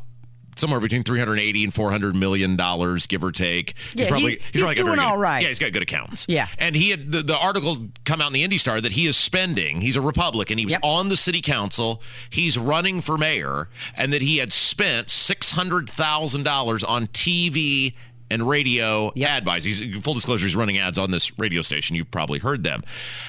somewhere 0.59 0.79
between 0.79 1.03
380 1.03 1.63
and 1.65 1.73
400 1.73 2.15
million 2.15 2.55
dollars 2.55 3.07
give 3.07 3.23
or 3.23 3.31
take 3.31 3.75
yeah, 3.93 4.03
he's 4.03 4.07
probably, 4.07 4.31
he's, 4.31 4.41
he's 4.53 4.61
probably 4.61 4.75
doing 4.75 4.99
all 4.99 5.17
right 5.17 5.41
yeah 5.41 5.49
he's 5.49 5.59
got 5.59 5.71
good 5.71 5.83
accounts 5.83 6.25
yeah 6.27 6.47
and 6.57 6.75
he 6.75 6.89
had 6.89 7.11
the, 7.11 7.21
the, 7.21 7.37
article 7.37 7.87
come 8.05 8.21
out 8.21 8.27
in 8.27 8.33
the 8.33 8.43
indy 8.43 8.57
star 8.57 8.81
that 8.81 8.93
he 8.93 9.05
is 9.05 9.15
spending 9.15 9.81
he's 9.81 9.95
a 9.95 10.01
republican 10.01 10.57
he 10.57 10.65
was 10.65 10.71
yep. 10.73 10.81
on 10.83 11.09
the 11.09 11.17
city 11.17 11.41
council 11.41 12.01
he's 12.29 12.57
running 12.57 13.01
for 13.01 13.17
mayor 13.17 13.69
and 13.95 14.11
that 14.11 14.21
he 14.21 14.37
had 14.37 14.51
spent 14.51 15.07
$600000 15.07 16.89
on 16.89 17.07
tv 17.07 17.93
and 18.29 18.47
radio 18.47 19.11
yep. 19.15 19.29
ad 19.29 19.45
buys. 19.45 19.63
He's 19.63 19.83
full 20.01 20.13
disclosure, 20.13 20.45
he's 20.45 20.55
running 20.55 20.77
ads 20.77 20.97
on 20.97 21.11
this 21.11 21.37
radio 21.39 21.61
station. 21.61 21.95
You've 21.95 22.11
probably 22.11 22.39
heard 22.39 22.63
them. 22.63 22.83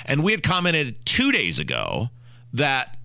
And 0.07 0.25
we 0.25 0.33
had 0.33 0.43
commented 0.43 1.05
two 1.05 1.33
days 1.33 1.59
ago 1.59 2.09
that 2.53 2.97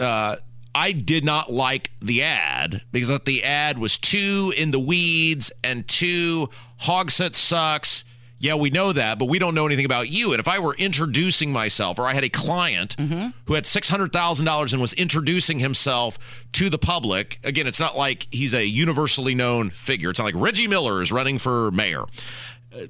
uh, 0.00 0.36
I 0.74 0.92
did 0.92 1.24
not 1.24 1.50
like 1.52 1.90
the 2.00 2.22
ad 2.22 2.82
because 2.92 3.08
the 3.24 3.44
ad 3.44 3.78
was 3.78 3.98
too 3.98 4.52
in 4.56 4.70
the 4.70 4.78
weeds 4.78 5.50
and 5.64 5.86
too 5.86 6.48
Hogsett 6.82 7.34
sucks. 7.34 8.04
Yeah, 8.40 8.54
we 8.54 8.70
know 8.70 8.92
that, 8.92 9.18
but 9.18 9.24
we 9.26 9.38
don't 9.38 9.54
know 9.54 9.66
anything 9.66 9.84
about 9.84 10.10
you. 10.10 10.32
And 10.32 10.38
if 10.38 10.46
I 10.46 10.60
were 10.60 10.74
introducing 10.76 11.52
myself, 11.52 11.98
or 11.98 12.04
I 12.04 12.14
had 12.14 12.22
a 12.22 12.28
client 12.28 12.96
mm-hmm. 12.96 13.28
who 13.46 13.54
had 13.54 13.66
six 13.66 13.88
hundred 13.88 14.12
thousand 14.12 14.46
dollars 14.46 14.72
and 14.72 14.80
was 14.80 14.92
introducing 14.92 15.58
himself 15.58 16.18
to 16.52 16.70
the 16.70 16.78
public, 16.78 17.40
again, 17.42 17.66
it's 17.66 17.80
not 17.80 17.96
like 17.96 18.28
he's 18.30 18.54
a 18.54 18.64
universally 18.64 19.34
known 19.34 19.70
figure. 19.70 20.10
It's 20.10 20.20
not 20.20 20.26
like 20.26 20.36
Reggie 20.36 20.68
Miller 20.68 21.02
is 21.02 21.10
running 21.10 21.38
for 21.38 21.70
mayor. 21.72 22.04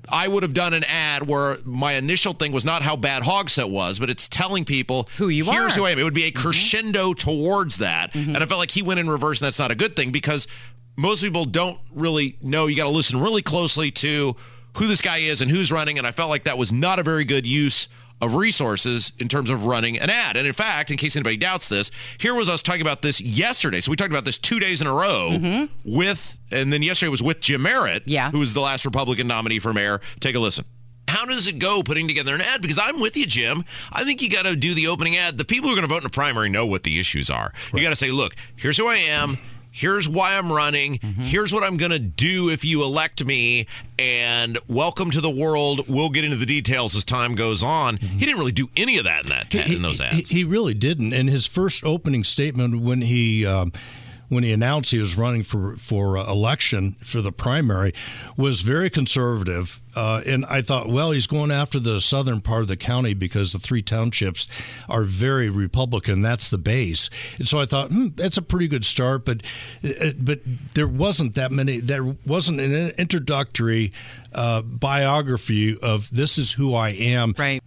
I 0.08 0.28
would 0.28 0.42
have 0.42 0.54
done 0.54 0.74
an 0.74 0.84
ad 0.84 1.26
where 1.26 1.58
my 1.64 1.92
initial 1.94 2.32
thing 2.32 2.52
was 2.52 2.64
not 2.64 2.82
how 2.82 2.96
bad 2.96 3.22
Hogsett 3.22 3.70
was, 3.70 3.98
but 3.98 4.10
it's 4.10 4.28
telling 4.28 4.64
people 4.64 5.08
who 5.16 5.28
you 5.28 5.44
here's 5.44 5.56
are. 5.56 5.60
Here's 5.60 5.74
who 5.76 5.84
I 5.84 5.90
am. 5.90 5.98
It 5.98 6.04
would 6.04 6.14
be 6.14 6.24
a 6.24 6.30
mm-hmm. 6.30 6.42
crescendo 6.42 7.12
mm-hmm. 7.12 7.30
towards 7.30 7.78
that. 7.78 8.12
Mm-hmm. 8.12 8.34
And 8.34 8.42
I 8.42 8.46
felt 8.46 8.58
like 8.58 8.72
he 8.72 8.82
went 8.82 9.00
in 9.00 9.08
reverse, 9.08 9.40
and 9.40 9.46
that's 9.46 9.58
not 9.58 9.70
a 9.70 9.76
good 9.76 9.96
thing 9.96 10.10
because 10.10 10.46
most 10.96 11.22
people 11.22 11.44
don't 11.44 11.78
really 11.94 12.36
know. 12.42 12.66
You 12.66 12.76
got 12.76 12.84
to 12.84 12.90
listen 12.90 13.20
really 13.20 13.40
closely 13.40 13.90
to 13.92 14.36
who 14.76 14.86
this 14.86 15.02
guy 15.02 15.18
is 15.18 15.40
and 15.40 15.50
who's 15.50 15.72
running. 15.72 15.98
And 15.98 16.06
I 16.06 16.12
felt 16.12 16.30
like 16.30 16.44
that 16.44 16.58
was 16.58 16.72
not 16.72 16.98
a 16.98 17.02
very 17.02 17.24
good 17.24 17.46
use 17.46 17.88
of 18.20 18.34
resources 18.34 19.12
in 19.18 19.28
terms 19.28 19.48
of 19.48 19.64
running 19.64 19.98
an 19.98 20.10
ad. 20.10 20.36
And 20.36 20.46
in 20.46 20.52
fact, 20.52 20.90
in 20.90 20.96
case 20.96 21.14
anybody 21.14 21.36
doubts 21.36 21.68
this, 21.68 21.90
here 22.18 22.34
was 22.34 22.48
us 22.48 22.62
talking 22.62 22.82
about 22.82 23.02
this 23.02 23.20
yesterday. 23.20 23.80
So 23.80 23.90
we 23.90 23.96
talked 23.96 24.10
about 24.10 24.24
this 24.24 24.38
two 24.38 24.58
days 24.58 24.80
in 24.80 24.86
a 24.86 24.92
row 24.92 25.30
mm-hmm. 25.32 25.96
with, 25.96 26.36
and 26.50 26.72
then 26.72 26.82
yesterday 26.82 27.10
was 27.10 27.22
with 27.22 27.40
Jim 27.40 27.62
Merritt, 27.62 28.02
yeah. 28.06 28.30
who 28.30 28.40
was 28.40 28.54
the 28.54 28.60
last 28.60 28.84
Republican 28.84 29.28
nominee 29.28 29.60
for 29.60 29.72
mayor. 29.72 30.00
Take 30.20 30.34
a 30.34 30.40
listen 30.40 30.64
how 31.08 31.24
does 31.24 31.46
it 31.46 31.58
go 31.58 31.82
putting 31.82 32.06
together 32.06 32.34
an 32.34 32.40
ad? 32.42 32.60
Because 32.60 32.78
I'm 32.78 33.00
with 33.00 33.16
you, 33.16 33.26
Jim. 33.26 33.64
I 33.90 34.04
think 34.04 34.20
you 34.20 34.28
got 34.28 34.42
to 34.42 34.54
do 34.54 34.74
the 34.74 34.88
opening 34.88 35.16
ad. 35.16 35.38
The 35.38 35.44
people 35.44 35.68
who 35.68 35.74
are 35.74 35.76
going 35.76 35.88
to 35.88 35.92
vote 35.92 36.02
in 36.02 36.06
a 36.06 36.10
primary 36.10 36.50
know 36.50 36.66
what 36.66 36.82
the 36.82 37.00
issues 37.00 37.30
are. 37.30 37.50
Right. 37.72 37.80
You 37.80 37.82
got 37.82 37.90
to 37.90 37.96
say, 37.96 38.10
look, 38.10 38.34
here's 38.56 38.76
who 38.76 38.86
I 38.86 38.96
am 38.96 39.38
here's 39.78 40.08
why 40.08 40.36
I'm 40.36 40.50
running. 40.50 40.98
Mm-hmm. 40.98 41.22
Here's 41.22 41.52
what 41.52 41.62
I'm 41.62 41.76
going 41.76 41.92
to 41.92 41.98
do 41.98 42.50
if 42.50 42.64
you 42.64 42.82
elect 42.82 43.24
me. 43.24 43.66
And 43.98 44.58
welcome 44.68 45.10
to 45.12 45.20
the 45.20 45.30
world. 45.30 45.88
We'll 45.88 46.10
get 46.10 46.24
into 46.24 46.36
the 46.36 46.46
details 46.46 46.96
as 46.96 47.04
time 47.04 47.34
goes 47.34 47.62
on. 47.62 47.98
Mm-hmm. 47.98 48.18
He 48.18 48.26
didn't 48.26 48.38
really 48.38 48.52
do 48.52 48.68
any 48.76 48.98
of 48.98 49.04
that 49.04 49.24
in 49.24 49.30
that 49.30 49.52
he, 49.52 49.76
in 49.76 49.82
those 49.82 50.00
ads. 50.00 50.30
He, 50.30 50.38
he, 50.38 50.44
really 50.44 50.74
didn't. 50.74 51.12
In 51.12 51.28
his 51.28 51.46
first 51.46 51.84
opening 51.84 52.24
statement, 52.24 52.80
when 52.80 53.02
he 53.02 53.46
um, 53.46 53.72
when 54.28 54.44
he 54.44 54.52
announced 54.52 54.90
he 54.90 54.98
was 54.98 55.16
running 55.16 55.42
for 55.42 55.76
for 55.76 56.18
uh, 56.18 56.30
election 56.30 56.96
for 57.04 57.22
the 57.22 57.32
primary 57.32 57.94
was 58.36 58.60
very 58.60 58.90
conservative, 58.90 59.80
uh, 59.96 60.22
and 60.26 60.44
I 60.46 60.62
thought, 60.62 60.88
well, 60.88 61.12
he's 61.12 61.26
going 61.26 61.50
after 61.50 61.80
the 61.80 62.00
southern 62.00 62.40
part 62.40 62.62
of 62.62 62.68
the 62.68 62.76
county 62.76 63.14
because 63.14 63.52
the 63.52 63.58
three 63.58 63.82
townships 63.82 64.48
are 64.88 65.02
very 65.02 65.48
Republican. 65.48 66.22
That's 66.22 66.48
the 66.48 66.58
base, 66.58 67.10
and 67.38 67.48
so 67.48 67.58
I 67.58 67.66
thought 67.66 67.90
hmm, 67.90 68.08
that's 68.14 68.36
a 68.36 68.42
pretty 68.42 68.68
good 68.68 68.84
start. 68.84 69.24
But 69.24 69.42
uh, 69.82 70.12
but 70.18 70.40
there 70.74 70.88
wasn't 70.88 71.34
that 71.34 71.52
many. 71.52 71.80
There 71.80 72.16
wasn't 72.26 72.60
an 72.60 72.90
introductory 72.98 73.92
uh, 74.32 74.62
biography 74.62 75.78
of 75.78 76.10
this 76.10 76.38
is 76.38 76.52
who 76.52 76.74
I 76.74 76.90
am. 76.90 77.34
Right. 77.38 77.62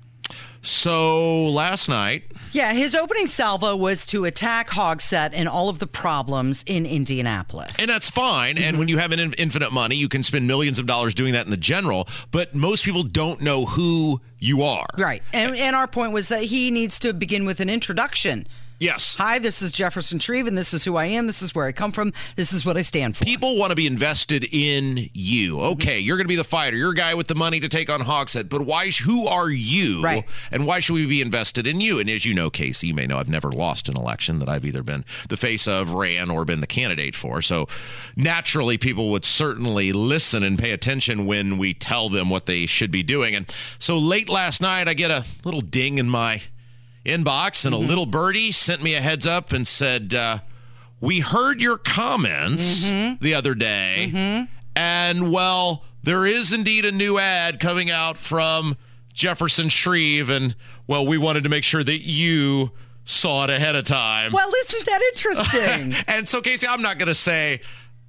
So 0.61 1.49
last 1.49 1.89
night. 1.89 2.23
Yeah, 2.51 2.73
his 2.73 2.93
opening 2.95 3.27
salvo 3.27 3.75
was 3.75 4.05
to 4.07 4.25
attack 4.25 4.69
Hogsett 4.69 5.31
and 5.33 5.49
all 5.49 5.69
of 5.69 5.79
the 5.79 5.87
problems 5.87 6.63
in 6.67 6.85
Indianapolis. 6.85 7.79
And 7.79 7.89
that's 7.89 8.09
fine. 8.09 8.55
Mm-hmm. 8.55 8.63
And 8.63 8.79
when 8.79 8.87
you 8.87 8.97
have 8.97 9.11
an 9.11 9.33
infinite 9.33 9.71
money, 9.71 9.95
you 9.95 10.07
can 10.07 10.21
spend 10.23 10.47
millions 10.47 10.77
of 10.77 10.85
dollars 10.85 11.13
doing 11.13 11.33
that 11.33 11.45
in 11.45 11.51
the 11.51 11.57
general. 11.57 12.07
But 12.29 12.53
most 12.53 12.83
people 12.83 13.03
don't 13.03 13.41
know 13.41 13.65
who 13.65 14.21
you 14.37 14.63
are. 14.63 14.87
Right. 14.97 15.23
And, 15.33 15.55
and 15.55 15.75
our 15.75 15.87
point 15.87 16.13
was 16.13 16.27
that 16.27 16.43
he 16.43 16.71
needs 16.71 16.99
to 16.99 17.13
begin 17.13 17.45
with 17.45 17.59
an 17.59 17.69
introduction 17.69 18.47
Yes. 18.81 19.15
Hi, 19.17 19.37
this 19.37 19.61
is 19.61 19.71
Jefferson 19.71 20.17
Shreve, 20.17 20.47
and 20.47 20.57
this 20.57 20.73
is 20.73 20.83
who 20.85 20.95
I 20.95 21.05
am. 21.05 21.27
This 21.27 21.43
is 21.43 21.53
where 21.53 21.67
I 21.67 21.71
come 21.71 21.91
from. 21.91 22.11
This 22.35 22.51
is 22.51 22.65
what 22.65 22.77
I 22.77 22.81
stand 22.81 23.15
for. 23.15 23.23
People 23.23 23.55
want 23.55 23.69
to 23.69 23.75
be 23.75 23.85
invested 23.85 24.43
in 24.51 25.07
you. 25.13 25.57
Mm-hmm. 25.57 25.73
Okay, 25.73 25.99
mm-hmm. 25.99 26.07
you're 26.07 26.17
going 26.17 26.25
to 26.25 26.29
be 26.29 26.35
the 26.35 26.43
fighter. 26.43 26.75
You're 26.75 26.93
a 26.93 26.95
guy 26.95 27.13
with 27.13 27.27
the 27.27 27.35
money 27.35 27.59
to 27.59 27.69
take 27.69 27.91
on 27.91 27.99
Hogsett, 27.99 28.49
but 28.49 28.63
why? 28.63 28.89
Who 28.89 29.27
are 29.27 29.51
you? 29.51 30.03
Right. 30.03 30.25
And 30.51 30.65
why 30.65 30.79
should 30.79 30.95
we 30.95 31.05
be 31.05 31.21
invested 31.21 31.67
in 31.67 31.79
you? 31.79 31.99
And 31.99 32.09
as 32.09 32.25
you 32.25 32.33
know, 32.33 32.49
Casey, 32.49 32.87
you 32.87 32.95
may 32.95 33.05
know 33.05 33.19
I've 33.19 33.29
never 33.29 33.51
lost 33.51 33.87
an 33.87 33.95
election 33.95 34.39
that 34.39 34.49
I've 34.49 34.65
either 34.65 34.81
been 34.81 35.05
the 35.29 35.37
face 35.37 35.67
of, 35.67 35.91
ran, 35.91 36.31
or 36.31 36.43
been 36.43 36.61
the 36.61 36.65
candidate 36.65 37.15
for. 37.15 37.43
So 37.43 37.67
naturally, 38.15 38.79
people 38.79 39.11
would 39.11 39.25
certainly 39.25 39.93
listen 39.93 40.41
and 40.41 40.57
pay 40.57 40.71
attention 40.71 41.27
when 41.27 41.59
we 41.59 41.75
tell 41.75 42.09
them 42.09 42.31
what 42.31 42.47
they 42.47 42.65
should 42.65 42.89
be 42.89 43.03
doing. 43.03 43.35
And 43.35 43.53
so 43.77 43.99
late 43.99 44.27
last 44.27 44.59
night, 44.59 44.87
I 44.87 44.95
get 44.95 45.11
a 45.11 45.23
little 45.45 45.61
ding 45.61 45.99
in 45.99 46.09
my 46.09 46.41
inbox, 47.05 47.65
and 47.65 47.73
mm-hmm. 47.73 47.83
a 47.83 47.87
little 47.87 48.05
birdie 48.05 48.51
sent 48.51 48.83
me 48.83 48.95
a 48.95 49.01
heads 49.01 49.25
up 49.25 49.51
and 49.51 49.67
said, 49.67 50.13
uh, 50.13 50.39
"We 50.99 51.19
heard 51.19 51.61
your 51.61 51.77
comments 51.77 52.89
mm-hmm. 52.89 53.23
the 53.23 53.33
other 53.33 53.55
day, 53.55 54.11
mm-hmm. 54.13 54.43
and 54.75 55.31
well, 55.31 55.85
there 56.03 56.25
is 56.25 56.53
indeed 56.53 56.85
a 56.85 56.91
new 56.91 57.17
ad 57.17 57.59
coming 57.59 57.89
out 57.89 58.17
from 58.17 58.77
Jefferson 59.13 59.69
Shreve, 59.69 60.29
and 60.29 60.55
well, 60.87 61.05
we 61.05 61.17
wanted 61.17 61.43
to 61.43 61.49
make 61.49 61.63
sure 61.63 61.83
that 61.83 62.01
you." 62.01 62.71
saw 63.03 63.43
it 63.43 63.49
ahead 63.49 63.75
of 63.75 63.83
time. 63.83 64.31
Well, 64.31 64.49
isn't 64.61 64.85
that 64.85 65.01
interesting? 65.01 66.05
and 66.07 66.27
so, 66.29 66.39
Casey, 66.39 66.67
I'm 66.67 66.83
not 66.83 66.99
going 66.99 67.07
to 67.07 67.15
say, 67.15 67.59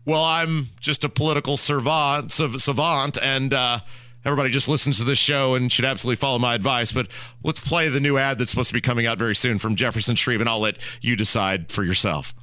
well, 0.05 0.23
I'm 0.23 0.69
just 0.81 1.03
a 1.03 1.09
political 1.09 1.57
savant, 1.57 2.31
savant 2.31 3.19
and 3.23 3.55
uh, 3.55 3.81
everybody 4.25 4.51
just 4.51 4.69
listens 4.69 4.99
to 4.99 5.05
this 5.05 5.19
show 5.19 5.55
and 5.55 5.71
should 5.71 5.85
absolutely 5.85 6.17
follow 6.17 6.39
my 6.39 6.55
advice. 6.55 6.93
But 6.93 7.09
let's 7.43 7.61
play 7.61 7.89
the 7.89 8.01
new 8.01 8.19
ad 8.19 8.39
that's 8.39 8.51
supposed 8.51 8.69
to 8.69 8.75
be 8.75 8.81
coming 8.81 9.07
out 9.07 9.19
very 9.19 9.35
soon 9.35 9.59
from 9.59 9.77
Jefferson 9.77 10.17
Shreve, 10.17 10.41
and 10.41 10.49
I'll 10.49 10.61
let 10.61 10.77
you 11.01 11.17
decide 11.17 11.71
for 11.71 11.85
yourself. 11.85 12.35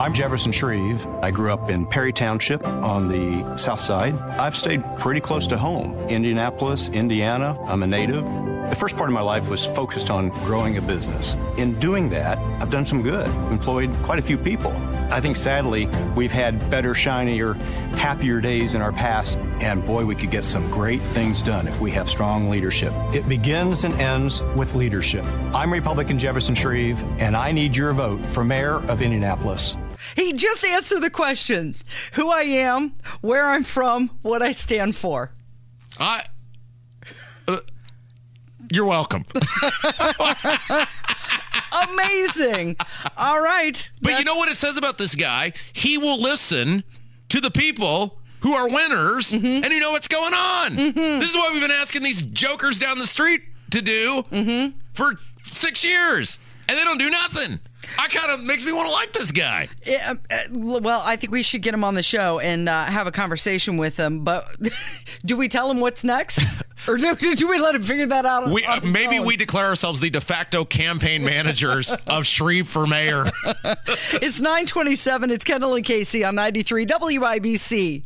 I'm 0.00 0.14
Jefferson 0.14 0.50
Shreve. 0.50 1.06
I 1.20 1.30
grew 1.30 1.52
up 1.52 1.68
in 1.68 1.86
Perry 1.86 2.10
Township 2.10 2.66
on 2.66 3.08
the 3.08 3.58
south 3.58 3.80
side. 3.80 4.14
I've 4.14 4.56
stayed 4.56 4.82
pretty 4.98 5.20
close 5.20 5.46
to 5.48 5.58
home. 5.58 5.94
Indianapolis, 6.08 6.88
Indiana. 6.88 7.60
I'm 7.66 7.82
a 7.82 7.86
native. 7.86 8.24
The 8.70 8.76
first 8.76 8.96
part 8.96 9.10
of 9.10 9.12
my 9.12 9.20
life 9.20 9.50
was 9.50 9.66
focused 9.66 10.08
on 10.08 10.30
growing 10.46 10.78
a 10.78 10.80
business. 10.80 11.36
In 11.58 11.78
doing 11.80 12.08
that, 12.10 12.38
I've 12.62 12.70
done 12.70 12.86
some 12.86 13.02
good, 13.02 13.26
employed 13.50 13.94
quite 14.02 14.18
a 14.18 14.22
few 14.22 14.38
people. 14.38 14.72
I 15.10 15.20
think 15.20 15.36
sadly, 15.36 15.86
we've 16.14 16.32
had 16.32 16.70
better, 16.70 16.94
shinier, 16.94 17.54
happier 17.94 18.40
days 18.40 18.74
in 18.74 18.82
our 18.82 18.92
past, 18.92 19.38
and 19.60 19.84
boy, 19.84 20.04
we 20.04 20.14
could 20.14 20.30
get 20.30 20.44
some 20.44 20.70
great 20.70 21.02
things 21.02 21.42
done 21.42 21.66
if 21.66 21.80
we 21.80 21.90
have 21.90 22.08
strong 22.08 22.48
leadership. 22.48 22.92
It 23.12 23.28
begins 23.28 23.84
and 23.84 23.94
ends 23.94 24.42
with 24.56 24.74
leadership. 24.74 25.24
I'm 25.54 25.72
Republican 25.72 26.18
Jefferson 26.18 26.54
Shreve, 26.54 27.02
and 27.20 27.36
I 27.36 27.50
need 27.52 27.76
your 27.76 27.92
vote 27.92 28.24
for 28.30 28.44
mayor 28.44 28.76
of 28.88 29.02
Indianapolis. 29.02 29.76
He 30.16 30.32
just 30.32 30.64
answered 30.64 31.00
the 31.00 31.10
question 31.10 31.74
who 32.12 32.30
I 32.30 32.42
am, 32.42 32.94
where 33.20 33.46
I'm 33.46 33.64
from, 33.64 34.10
what 34.22 34.42
I 34.42 34.52
stand 34.52 34.96
for. 34.96 35.32
I. 35.98 36.24
Uh, 37.48 37.58
you're 38.70 38.86
welcome. 38.86 39.24
Amazing. 41.88 42.76
All 43.16 43.40
right. 43.40 43.90
But 44.02 44.18
you 44.18 44.24
know 44.24 44.36
what 44.36 44.50
it 44.50 44.56
says 44.56 44.76
about 44.76 44.98
this 44.98 45.14
guy? 45.14 45.52
He 45.72 45.98
will 45.98 46.20
listen 46.20 46.84
to 47.28 47.40
the 47.40 47.50
people 47.50 48.18
who 48.40 48.52
are 48.52 48.68
winners 48.68 49.30
mm-hmm. 49.32 49.46
and 49.46 49.66
who 49.66 49.80
know 49.80 49.92
what's 49.92 50.08
going 50.08 50.34
on. 50.34 50.70
Mm-hmm. 50.70 51.20
This 51.20 51.30
is 51.30 51.36
what 51.36 51.52
we've 51.52 51.62
been 51.62 51.70
asking 51.70 52.02
these 52.02 52.22
jokers 52.22 52.78
down 52.78 52.98
the 52.98 53.06
street 53.06 53.42
to 53.70 53.82
do 53.82 54.22
mm-hmm. 54.30 54.78
for 54.94 55.14
six 55.48 55.84
years, 55.84 56.38
and 56.68 56.78
they 56.78 56.84
don't 56.84 56.98
do 56.98 57.10
nothing. 57.10 57.60
I 57.98 58.08
kind 58.08 58.30
of 58.30 58.44
makes 58.44 58.64
me 58.64 58.72
want 58.72 58.88
to 58.88 58.92
like 58.92 59.12
this 59.12 59.32
guy. 59.32 59.68
Yeah, 59.84 60.14
uh, 60.30 60.36
well, 60.52 61.02
I 61.04 61.16
think 61.16 61.32
we 61.32 61.42
should 61.42 61.62
get 61.62 61.74
him 61.74 61.82
on 61.82 61.94
the 61.94 62.02
show 62.02 62.38
and 62.38 62.68
uh, 62.68 62.84
have 62.84 63.06
a 63.06 63.12
conversation 63.12 63.78
with 63.78 63.96
him. 63.96 64.22
But 64.22 64.46
do 65.24 65.36
we 65.36 65.48
tell 65.48 65.70
him 65.70 65.80
what's 65.80 66.04
next, 66.04 66.40
or 66.86 66.96
do, 66.96 67.14
do 67.14 67.48
we 67.48 67.58
let 67.58 67.74
him 67.74 67.82
figure 67.82 68.06
that 68.06 68.26
out? 68.26 68.48
We, 68.48 68.64
uh, 68.64 68.80
maybe 68.80 69.18
own? 69.18 69.26
we 69.26 69.36
declare 69.36 69.66
ourselves 69.66 70.00
the 70.00 70.10
de 70.10 70.20
facto 70.20 70.64
campaign 70.64 71.24
managers 71.24 71.92
of 72.08 72.26
Shreve 72.26 72.68
for 72.68 72.86
mayor. 72.86 73.24
it's 74.14 74.40
nine 74.40 74.66
twenty-seven. 74.66 75.30
It's 75.30 75.44
Kendall 75.44 75.74
and 75.74 75.84
Casey 75.84 76.24
on 76.24 76.34
ninety-three 76.34 76.86
WIBC. 76.86 78.04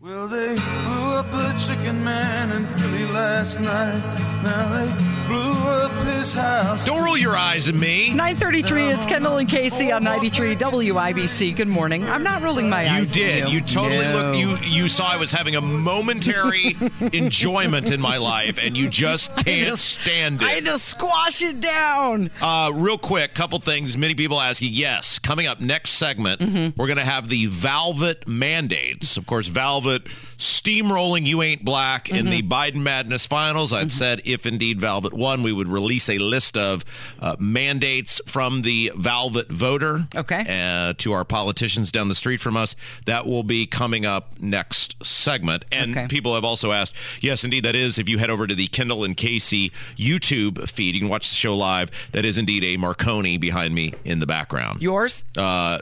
Well, 0.00 0.28
they 0.28 0.54
blew 0.54 1.18
up 1.18 1.26
a 1.32 1.58
chicken 1.58 2.04
man 2.04 2.52
in 2.52 2.66
Philly 2.76 3.06
last 3.12 3.60
night. 3.60 4.02
Now 4.44 4.68
they 4.68 5.13
blew 5.26 5.52
up 5.52 5.92
his 6.06 6.32
house. 6.34 6.84
Don't 6.84 7.02
roll 7.04 7.16
your 7.16 7.36
eyes 7.36 7.68
at 7.68 7.74
me. 7.74 8.08
933, 8.10 8.82
it's 8.88 9.06
Kendall 9.06 9.38
and 9.38 9.48
Casey 9.48 9.92
on 9.92 10.04
93 10.04 10.56
WIBC. 10.56 11.56
Good 11.56 11.68
morning. 11.68 12.04
I'm 12.04 12.22
not 12.22 12.42
rolling 12.42 12.68
my 12.68 12.84
you 12.84 12.90
eyes. 12.90 13.12
Did. 13.12 13.36
You 13.36 13.44
did. 13.44 13.52
You 13.52 13.60
totally 13.60 14.04
no. 14.04 14.12
looked. 14.12 14.38
You 14.38 14.82
you 14.82 14.88
saw 14.88 15.12
I 15.12 15.16
was 15.16 15.30
having 15.30 15.56
a 15.56 15.60
momentary 15.60 16.76
enjoyment 17.12 17.90
in 17.90 18.00
my 18.00 18.18
life, 18.18 18.58
and 18.60 18.76
you 18.76 18.88
just 18.88 19.36
can't 19.36 19.68
just, 19.68 20.00
stand 20.00 20.42
it. 20.42 20.46
I 20.46 20.52
had 20.52 20.66
to 20.66 20.78
squash 20.78 21.42
it 21.42 21.60
down. 21.60 22.30
Uh, 22.40 22.70
real 22.74 22.98
quick, 22.98 23.34
couple 23.34 23.58
things. 23.58 23.96
Many 23.96 24.14
people 24.14 24.40
asking. 24.40 24.70
Yes, 24.72 25.18
coming 25.18 25.46
up 25.46 25.60
next 25.60 25.90
segment, 25.90 26.40
mm-hmm. 26.40 26.80
we're 26.80 26.86
going 26.86 26.98
to 26.98 27.04
have 27.04 27.28
the 27.28 27.46
Valvet 27.48 28.28
mandates. 28.28 29.16
Of 29.16 29.26
course, 29.26 29.48
Valvet 29.48 30.06
steamrolling 30.36 31.26
You 31.26 31.42
Ain't 31.42 31.64
Black 31.64 32.06
mm-hmm. 32.06 32.16
in 32.16 32.26
the 32.26 32.42
Biden 32.42 32.82
Madness 32.82 33.26
finals. 33.26 33.72
I'd 33.72 33.80
mm-hmm. 33.80 33.88
said 33.90 34.20
if 34.24 34.46
indeed 34.46 34.80
Valvet 34.80 35.12
won, 35.14 35.42
we 35.42 35.52
would 35.52 35.68
release 35.68 36.08
a 36.08 36.18
list 36.18 36.56
of 36.56 36.84
uh, 37.20 37.36
mandates 37.38 38.20
from 38.26 38.62
the 38.62 38.92
Velvet 38.96 39.48
voter 39.48 40.06
okay. 40.14 40.44
Uh, 40.48 40.94
to 40.98 41.12
our 41.12 41.24
politicians 41.24 41.92
down 41.92 42.08
the 42.08 42.14
street 42.14 42.40
from 42.40 42.56
us. 42.56 42.74
That 43.06 43.26
will 43.26 43.42
be 43.42 43.66
coming 43.66 44.06
up 44.06 44.40
next 44.40 45.04
segment. 45.04 45.64
And 45.72 45.96
okay. 45.96 46.06
people 46.08 46.34
have 46.34 46.44
also 46.44 46.72
asked, 46.72 46.94
yes, 47.20 47.44
indeed, 47.44 47.64
that 47.64 47.76
is. 47.76 47.98
If 47.98 48.08
you 48.08 48.18
head 48.18 48.30
over 48.30 48.46
to 48.46 48.54
the 48.54 48.66
Kendall 48.68 49.04
and 49.04 49.16
Casey 49.16 49.72
YouTube 49.96 50.68
feed, 50.68 50.94
you 50.94 51.00
can 51.00 51.08
watch 51.08 51.28
the 51.28 51.34
show 51.34 51.54
live. 51.54 51.90
That 52.12 52.24
is 52.24 52.38
indeed 52.38 52.64
a 52.64 52.76
Marconi 52.76 53.38
behind 53.38 53.74
me 53.74 53.94
in 54.04 54.20
the 54.20 54.26
background. 54.26 54.82
Yours? 54.82 55.24
Uh, 55.36 55.78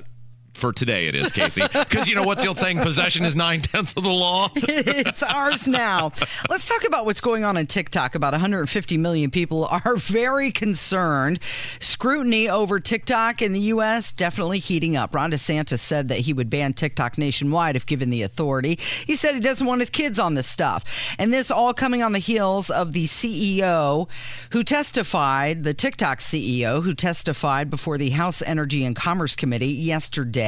for 0.55 0.73
today 0.73 1.09
it 1.09 1.15
is, 1.15 1.31
Casey. 1.31 1.63
Because 1.73 2.09
you 2.09 2.15
know 2.15 2.23
what's 2.23 2.43
the 2.43 2.49
old 2.49 2.59
saying? 2.59 2.79
Possession 2.79 3.25
is 3.25 3.35
nine 3.37 3.61
tenths 3.61 3.95
of 3.97 4.05
the 4.05 4.11
law. 4.11 4.49
it's 4.55 5.23
ours 5.23 5.67
now. 5.67 6.13
Let's 6.49 6.67
talk 6.67 6.87
about 6.87 7.05
what's 7.05 7.21
going 7.21 7.45
on 7.45 7.57
in 7.57 7.67
TikTok. 7.67 8.15
About 8.15 8.33
150 8.33 8.97
million 8.97 9.31
people 9.31 9.67
are 9.67 9.97
very 9.97 10.51
concerned. 10.51 11.41
Scrutiny 11.81 12.49
over 12.49 12.81
TikTok 12.81 13.43
in 13.43 13.53
the 13.53 13.61
U.S. 13.61 14.13
definitely 14.13 14.59
heating 14.59 14.97
up. 14.97 15.15
Ron 15.15 15.33
DeSantis 15.33 15.81
said 15.81 16.09
that 16.09 16.21
he 16.21 16.33
would 16.33 16.49
ban 16.49 16.73
TikTok 16.73 17.19
nationwide 17.19 17.77
if 17.77 17.85
given 17.85 18.11
the 18.11 18.23
authority. 18.23 18.79
He 19.07 19.15
said 19.15 19.35
he 19.35 19.41
doesn't 19.41 19.67
want 19.67 19.81
his 19.81 19.91
kids 19.91 20.19
on 20.19 20.35
this 20.35 20.49
stuff. 20.49 20.85
And 21.19 21.33
this 21.33 21.51
all 21.51 21.75
coming 21.75 22.03
on 22.03 22.13
the 22.13 22.19
heels 22.19 22.71
of 22.71 22.93
the 22.93 23.05
CEO 23.05 24.09
who 24.51 24.63
testified, 24.63 25.65
the 25.65 25.75
TikTok 25.75 26.21
CEO 26.21 26.83
who 26.83 26.95
testified 26.95 27.71
before 27.71 27.99
the 27.99 28.11
House 28.11 28.43
Energy 28.43 28.85
and 28.85 28.97
Commerce 28.97 29.37
Committee 29.37 29.67
yesterday 29.67 30.42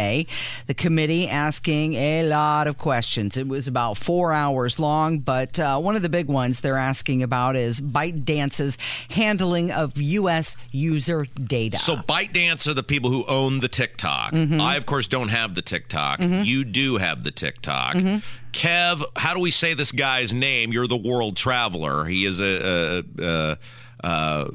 The 0.67 0.75
committee 0.75 1.29
asking 1.29 1.95
a 1.95 2.29
lot 2.29 2.67
of 2.67 2.79
questions. 2.79 3.37
It 3.37 3.49
was 3.49 3.69
about 3.69 3.97
four 3.97 4.33
hours 4.33 4.79
long, 4.79 5.19
but 5.19 5.59
uh, 5.59 5.79
one 5.79 5.97
of 5.97 6.03
the 6.03 6.09
big 6.09 6.29
ones 6.29 6.61
they're 6.61 6.77
asking 6.77 7.23
about 7.23 7.57
is 7.57 7.81
ByteDance's 7.81 8.79
handling 9.11 9.71
of 9.71 9.97
U.S. 10.01 10.57
user 10.71 11.27
data. 11.43 11.79
So 11.79 11.97
ByteDance 11.97 12.67
are 12.67 12.75
the 12.75 12.83
people 12.83 13.11
who 13.11 13.25
own 13.27 13.61
the 13.61 13.69
TikTok. 13.69 14.33
Mm-hmm. 14.33 14.61
I, 14.61 14.77
of 14.77 14.87
course, 14.87 15.09
don't 15.09 15.29
have 15.29 15.55
the 15.55 15.63
TikTok. 15.63 16.21
Mm-hmm. 16.21 16.43
You 16.43 16.65
do 16.65 16.97
have 16.97 17.25
the 17.25 17.31
TikTok. 17.31 17.95
Mm-hmm. 17.95 18.17
Kev, 18.53 19.03
how 19.17 19.35
do 19.35 19.41
we 19.41 19.51
say 19.51 19.75
this 19.75 19.93
guy's 19.93 20.33
name? 20.33 20.73
You're 20.73 20.87
the 20.87 20.97
world 20.97 21.37
traveler. 21.37 22.05
He 22.05 22.25
is 22.25 22.41
a, 22.41 23.03
a, 23.19 23.25
a, 23.25 23.59
a 24.05 24.51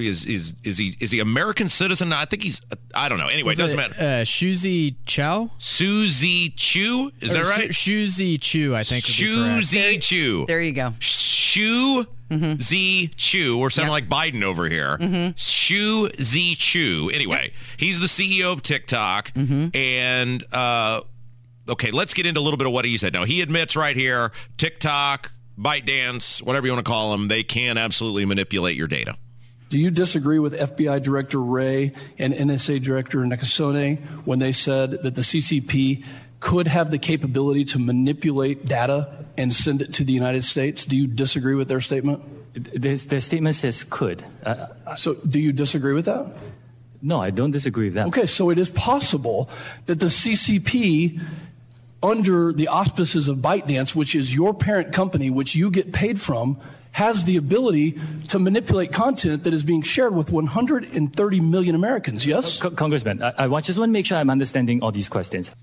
is 0.00 0.24
is 0.26 0.54
is 0.64 0.78
he 0.78 0.96
is 1.00 1.10
he 1.10 1.20
American 1.20 1.68
citizen? 1.68 2.12
I 2.12 2.24
think 2.24 2.42
he's 2.42 2.62
I 2.94 3.08
don't 3.08 3.18
know. 3.18 3.28
Anyway, 3.28 3.52
it 3.52 3.58
doesn't 3.58 3.76
matter. 3.76 3.94
Uh, 3.94 4.24
Shuzi 4.24 4.94
Chow. 5.06 5.50
Suzy 5.58 6.50
Chu. 6.50 7.10
Is 7.20 7.34
or 7.34 7.44
that 7.44 7.56
right? 7.56 7.70
Shuzi 7.70 8.40
Chu. 8.40 8.74
I 8.74 8.84
think. 8.84 9.04
Shuzi 9.04 10.00
Chu. 10.00 10.46
There 10.46 10.60
you 10.60 10.72
go. 10.72 10.94
Shu. 10.98 12.06
Mm-hmm. 12.30 12.60
Z 12.60 13.08
Chu, 13.16 13.58
or 13.58 13.70
sounding 13.70 13.90
yep. 13.90 14.10
like 14.10 14.32
Biden 14.34 14.42
over 14.42 14.68
here. 14.68 14.98
Mm-hmm. 14.98 15.30
Shu 15.34 16.10
Z 16.20 16.56
Chu. 16.56 17.10
Anyway, 17.14 17.54
he's 17.78 18.00
the 18.00 18.06
CEO 18.06 18.52
of 18.52 18.62
TikTok, 18.62 19.32
mm-hmm. 19.32 19.74
and 19.74 20.44
uh, 20.52 21.00
okay, 21.68 21.90
let's 21.90 22.12
get 22.12 22.26
into 22.26 22.38
a 22.38 22.42
little 22.42 22.58
bit 22.58 22.66
of 22.66 22.74
what 22.74 22.84
he 22.84 22.98
said. 22.98 23.14
Now 23.14 23.24
he 23.24 23.40
admits 23.40 23.76
right 23.76 23.96
here, 23.96 24.30
TikTok, 24.58 25.32
ByteDance, 25.58 26.42
whatever 26.42 26.66
you 26.66 26.72
want 26.72 26.84
to 26.84 26.90
call 26.90 27.10
them, 27.12 27.28
they 27.28 27.42
can 27.42 27.78
absolutely 27.78 28.24
manipulate 28.24 28.76
your 28.76 28.88
data. 28.88 29.16
Do 29.68 29.78
you 29.78 29.90
disagree 29.90 30.38
with 30.38 30.54
FBI 30.54 31.02
Director 31.02 31.40
Wray 31.40 31.92
and 32.18 32.32
NSA 32.32 32.82
Director 32.82 33.18
Nakasone 33.18 33.98
when 34.24 34.38
they 34.38 34.52
said 34.52 35.02
that 35.02 35.14
the 35.14 35.20
CCP 35.20 36.04
could 36.40 36.68
have 36.68 36.90
the 36.90 36.98
capability 36.98 37.64
to 37.66 37.78
manipulate 37.78 38.64
data 38.64 39.24
and 39.36 39.54
send 39.54 39.82
it 39.82 39.92
to 39.94 40.04
the 40.04 40.12
United 40.12 40.44
States? 40.44 40.84
Do 40.84 40.96
you 40.96 41.06
disagree 41.06 41.54
with 41.54 41.68
their 41.68 41.80
statement? 41.80 42.22
The, 42.54 42.96
the 42.96 43.20
statement 43.20 43.56
says 43.56 43.84
could. 43.84 44.24
Uh, 44.42 44.94
so, 44.96 45.14
do 45.14 45.38
you 45.38 45.52
disagree 45.52 45.92
with 45.92 46.06
that? 46.06 46.26
No, 47.02 47.20
I 47.20 47.30
don't 47.30 47.50
disagree 47.52 47.86
with 47.86 47.94
that. 47.94 48.08
Okay, 48.08 48.26
so 48.26 48.50
it 48.50 48.58
is 48.58 48.70
possible 48.70 49.48
that 49.86 50.00
the 50.00 50.06
CCP 50.06 51.20
under 52.02 52.52
the 52.52 52.68
auspices 52.68 53.28
of 53.28 53.38
ByteDance, 53.38 53.94
which 53.94 54.14
is 54.14 54.34
your 54.34 54.54
parent 54.54 54.92
company, 54.92 55.30
which 55.30 55.54
you 55.54 55.70
get 55.70 55.92
paid 55.92 56.20
from, 56.20 56.58
has 56.92 57.24
the 57.24 57.36
ability 57.36 57.98
to 58.28 58.38
manipulate 58.38 58.92
content 58.92 59.44
that 59.44 59.54
is 59.54 59.62
being 59.62 59.82
shared 59.82 60.14
with 60.14 60.30
130 60.32 61.40
million 61.40 61.74
Americans. 61.74 62.26
Yes? 62.26 62.60
C- 62.60 62.70
Congressman, 62.70 63.22
I, 63.22 63.34
I 63.38 63.60
just 63.60 63.78
want 63.78 63.88
to 63.88 63.92
make 63.92 64.06
sure 64.06 64.18
I'm 64.18 64.30
understanding 64.30 64.82
all 64.82 64.92
these 64.92 65.08
questions. 65.08 65.54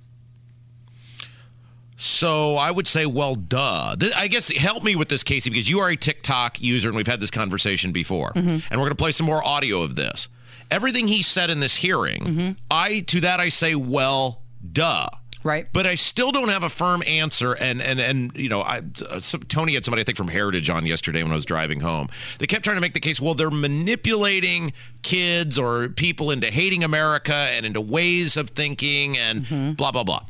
So 1.98 2.56
I 2.58 2.72
would 2.72 2.88
say, 2.88 3.06
well, 3.06 3.36
duh. 3.36 3.96
I 4.16 4.28
guess 4.28 4.50
help 4.50 4.84
me 4.84 4.96
with 4.96 5.10
this, 5.10 5.24
Casey, 5.24 5.50
because 5.50 5.70
you 5.70 5.80
are 5.80 5.90
a 5.90 5.96
TikTok 5.96 6.62
user 6.62 6.90
and 6.90 6.98
we've 6.98 7.08
had 7.08 7.22
this 7.22 7.32
conversation 7.32 7.92
before. 7.92 8.32
Mm-hmm. 8.34 8.50
And 8.50 8.72
we're 8.72 8.86
going 8.86 8.90
to 8.90 8.96
play 8.96 9.12
some 9.12 9.26
more 9.26 9.44
audio 9.46 9.82
of 9.82 9.96
this. 9.96 10.30
Everything 10.70 11.08
he 11.08 11.22
said 11.22 11.50
in 11.50 11.60
this 11.60 11.76
hearing, 11.76 12.22
mm-hmm. 12.22 12.52
I 12.70 13.02
to 13.02 13.22
that 13.22 13.40
I 13.40 13.50
say, 13.50 13.76
well, 13.76 14.42
duh. 14.72 15.08
Right. 15.46 15.68
But 15.72 15.86
I 15.86 15.94
still 15.94 16.32
don't 16.32 16.50
have 16.50 16.64
a 16.64 16.70
firm 16.70 17.04
answer. 17.06 17.54
And 17.54 17.80
and 17.80 18.00
and 18.00 18.36
you 18.36 18.50
know, 18.50 18.62
I, 18.62 18.82
uh, 19.08 19.20
some, 19.20 19.44
Tony 19.44 19.76
had 19.76 19.86
somebody 19.86 20.02
I 20.02 20.04
think 20.04 20.18
from 20.18 20.30
Heritage 20.30 20.72
on 20.72 20.88
yesterday 20.88 21.22
when 21.22 21.32
I 21.32 21.36
was 21.36 21.46
driving 21.46 21.82
home. 21.82 22.10
They 22.40 22.48
kept 22.48 22.64
trying 22.66 22.78
to 22.78 22.82
make 22.82 22.96
the 22.96 23.00
case. 23.00 23.22
Well, 23.22 23.36
they're 23.36 23.52
manipulating 23.52 24.74
kids 25.04 25.60
or 25.60 25.88
people 25.90 26.32
into 26.32 26.48
hating 26.48 26.84
America 26.84 27.36
and 27.36 27.64
into 27.64 27.80
ways 27.80 28.38
of 28.38 28.50
thinking 28.50 29.20
and 29.20 29.78
blah 29.78 29.92
blah 29.92 30.04
blah. 30.04 30.26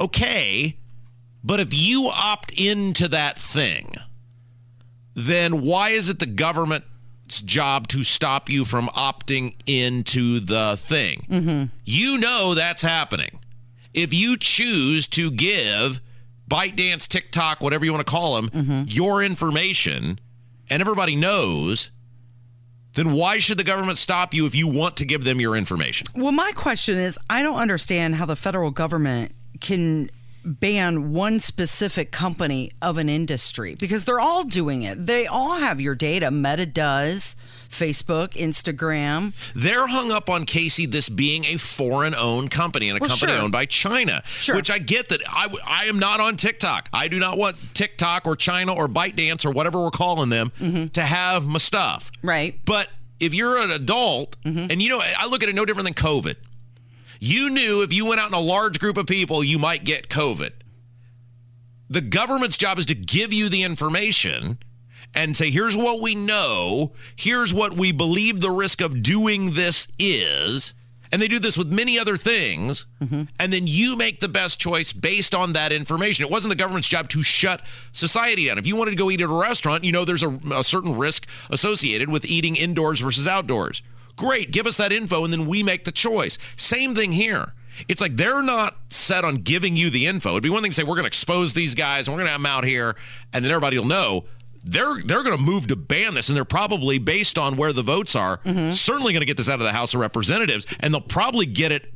Okay, 0.00 0.76
but 1.42 1.58
if 1.58 1.74
you 1.74 2.06
opt 2.14 2.52
into 2.52 3.08
that 3.08 3.36
thing, 3.36 3.94
then 5.14 5.62
why 5.62 5.90
is 5.90 6.08
it 6.08 6.20
the 6.20 6.26
government's 6.26 7.42
job 7.42 7.88
to 7.88 8.04
stop 8.04 8.48
you 8.48 8.64
from 8.64 8.86
opting 8.90 9.56
into 9.66 10.38
the 10.38 10.76
thing? 10.78 11.70
You 11.84 12.18
know 12.18 12.54
that's 12.54 12.82
happening. 12.82 13.40
If 13.94 14.12
you 14.12 14.36
choose 14.36 15.06
to 15.08 15.30
give 15.30 16.00
ByteDance, 16.50 17.08
TikTok, 17.08 17.60
whatever 17.60 17.84
you 17.84 17.92
want 17.92 18.06
to 18.06 18.10
call 18.10 18.36
them, 18.36 18.50
mm-hmm. 18.50 18.82
your 18.88 19.22
information, 19.22 20.18
and 20.68 20.80
everybody 20.80 21.16
knows, 21.16 21.90
then 22.94 23.12
why 23.12 23.38
should 23.38 23.58
the 23.58 23.64
government 23.64 23.98
stop 23.98 24.34
you 24.34 24.46
if 24.46 24.54
you 24.54 24.68
want 24.68 24.96
to 24.98 25.04
give 25.04 25.24
them 25.24 25.40
your 25.40 25.56
information? 25.56 26.06
Well, 26.14 26.32
my 26.32 26.52
question 26.54 26.98
is 26.98 27.18
I 27.30 27.42
don't 27.42 27.58
understand 27.58 28.16
how 28.16 28.26
the 28.26 28.36
federal 28.36 28.70
government 28.70 29.32
can 29.60 30.10
ban 30.44 31.12
one 31.12 31.40
specific 31.40 32.10
company 32.10 32.70
of 32.82 32.98
an 32.98 33.08
industry 33.08 33.74
because 33.74 34.04
they're 34.04 34.20
all 34.20 34.44
doing 34.44 34.82
it. 34.82 35.06
They 35.06 35.26
all 35.26 35.56
have 35.56 35.80
your 35.80 35.94
data. 35.94 36.30
Meta 36.30 36.66
does, 36.66 37.34
Facebook, 37.70 38.30
Instagram. 38.32 39.32
They're 39.54 39.86
hung 39.86 40.12
up 40.12 40.28
on 40.28 40.44
Casey 40.44 40.86
this 40.86 41.08
being 41.08 41.44
a 41.46 41.56
foreign 41.56 42.14
owned 42.14 42.50
company 42.50 42.88
and 42.88 42.98
a 42.98 43.00
Well, 43.00 43.10
company 43.10 43.32
sure. 43.32 43.42
owned 43.42 43.52
by 43.52 43.66
China, 43.66 44.22
Sure. 44.38 44.56
which 44.56 44.70
I 44.70 44.78
get 44.78 45.08
that 45.08 45.20
I, 45.34 45.44
w- 45.44 45.62
I 45.66 45.84
am 45.84 45.98
not 45.98 46.20
on 46.20 46.36
TikTok. 46.36 46.88
I 46.92 47.08
do 47.08 47.18
not 47.18 47.38
want 47.38 47.56
TikTok 47.74 48.26
or 48.26 48.36
China 48.36 48.72
or 48.74 48.88
ByteDance 48.88 49.44
or 49.44 49.50
whatever 49.50 49.82
we're 49.82 49.90
calling 49.90 50.28
them 50.30 50.52
to 50.92 51.00
have 51.02 51.46
my 51.46 51.58
stuff. 51.58 52.10
Mm-hmm. 52.16 52.28
Right. 52.28 52.60
But 52.64 52.88
if 53.20 53.32
you're 53.32 53.56
an 53.58 53.70
adult, 53.70 54.36
and 54.44 54.82
you 54.82 54.88
know, 54.90 55.00
I 55.00 55.26
look 55.28 55.42
at 55.42 55.48
it 55.48 55.54
no 55.54 55.64
different 55.64 55.86
than 55.86 55.94
COVID. 55.94 56.34
You 57.20 57.50
knew 57.50 57.82
if 57.82 57.92
you 57.92 58.06
went 58.06 58.20
out 58.20 58.28
in 58.28 58.34
a 58.34 58.40
large 58.40 58.78
group 58.78 58.96
of 58.96 59.06
people, 59.06 59.42
you 59.42 59.58
might 59.58 59.84
get 59.84 60.08
COVID. 60.08 60.52
The 61.88 62.00
government's 62.00 62.56
job 62.56 62.78
is 62.78 62.86
to 62.86 62.94
give 62.94 63.32
you 63.32 63.48
the 63.48 63.62
information 63.62 64.58
and 65.14 65.36
say, 65.36 65.50
here's 65.50 65.76
what 65.76 66.00
we 66.00 66.14
know, 66.14 66.92
here's 67.14 67.54
what 67.54 67.74
we 67.74 67.92
believe 67.92 68.40
the 68.40 68.50
risk 68.50 68.80
of 68.80 69.02
doing 69.02 69.54
this 69.54 69.86
is. 69.98 70.74
And 71.12 71.22
they 71.22 71.28
do 71.28 71.38
this 71.38 71.56
with 71.56 71.72
many 71.72 71.96
other 71.96 72.16
things. 72.16 72.86
Mm-hmm. 73.00 73.22
And 73.38 73.52
then 73.52 73.68
you 73.68 73.94
make 73.94 74.18
the 74.18 74.28
best 74.28 74.58
choice 74.58 74.92
based 74.92 75.32
on 75.32 75.52
that 75.52 75.70
information. 75.70 76.24
It 76.24 76.30
wasn't 76.30 76.50
the 76.50 76.56
government's 76.56 76.88
job 76.88 77.08
to 77.10 77.22
shut 77.22 77.62
society 77.92 78.46
down. 78.46 78.58
If 78.58 78.66
you 78.66 78.74
wanted 78.74 78.92
to 78.92 78.96
go 78.96 79.12
eat 79.12 79.20
at 79.20 79.30
a 79.30 79.32
restaurant, 79.32 79.84
you 79.84 79.92
know 79.92 80.04
there's 80.04 80.24
a, 80.24 80.40
a 80.52 80.64
certain 80.64 80.98
risk 80.98 81.28
associated 81.50 82.08
with 82.08 82.24
eating 82.24 82.56
indoors 82.56 83.00
versus 83.00 83.28
outdoors. 83.28 83.84
Great, 84.16 84.50
give 84.50 84.66
us 84.66 84.76
that 84.76 84.92
info 84.92 85.24
and 85.24 85.32
then 85.32 85.46
we 85.46 85.62
make 85.62 85.84
the 85.84 85.92
choice. 85.92 86.38
Same 86.56 86.94
thing 86.94 87.12
here. 87.12 87.54
It's 87.88 88.00
like 88.00 88.16
they're 88.16 88.42
not 88.42 88.76
set 88.90 89.24
on 89.24 89.36
giving 89.38 89.76
you 89.76 89.90
the 89.90 90.06
info. 90.06 90.30
It'd 90.30 90.42
be 90.44 90.50
one 90.50 90.62
thing 90.62 90.70
to 90.70 90.74
say 90.74 90.82
we're 90.84 90.90
going 90.94 91.02
to 91.02 91.08
expose 91.08 91.54
these 91.54 91.74
guys 91.74 92.06
and 92.06 92.14
we're 92.14 92.20
going 92.20 92.28
to 92.28 92.32
have 92.32 92.40
them 92.40 92.46
out 92.46 92.64
here 92.64 92.94
and 93.32 93.44
then 93.44 93.50
everybody 93.50 93.78
will 93.78 93.86
know. 93.86 94.24
They're 94.66 95.02
they're 95.04 95.22
going 95.22 95.36
to 95.36 95.42
move 95.42 95.66
to 95.66 95.76
ban 95.76 96.14
this, 96.14 96.30
and 96.30 96.36
they're 96.36 96.46
probably 96.46 96.98
based 96.98 97.36
on 97.36 97.56
where 97.58 97.74
the 97.74 97.82
votes 97.82 98.16
are. 98.16 98.40
Certainly 98.72 99.12
going 99.12 99.20
to 99.20 99.26
get 99.26 99.36
this 99.36 99.46
out 99.46 99.60
of 99.60 99.66
the 99.66 99.72
House 99.72 99.92
of 99.92 100.00
Representatives, 100.00 100.64
and 100.80 100.94
they'll 100.94 101.02
probably 101.02 101.44
get 101.44 101.70
it 101.70 101.92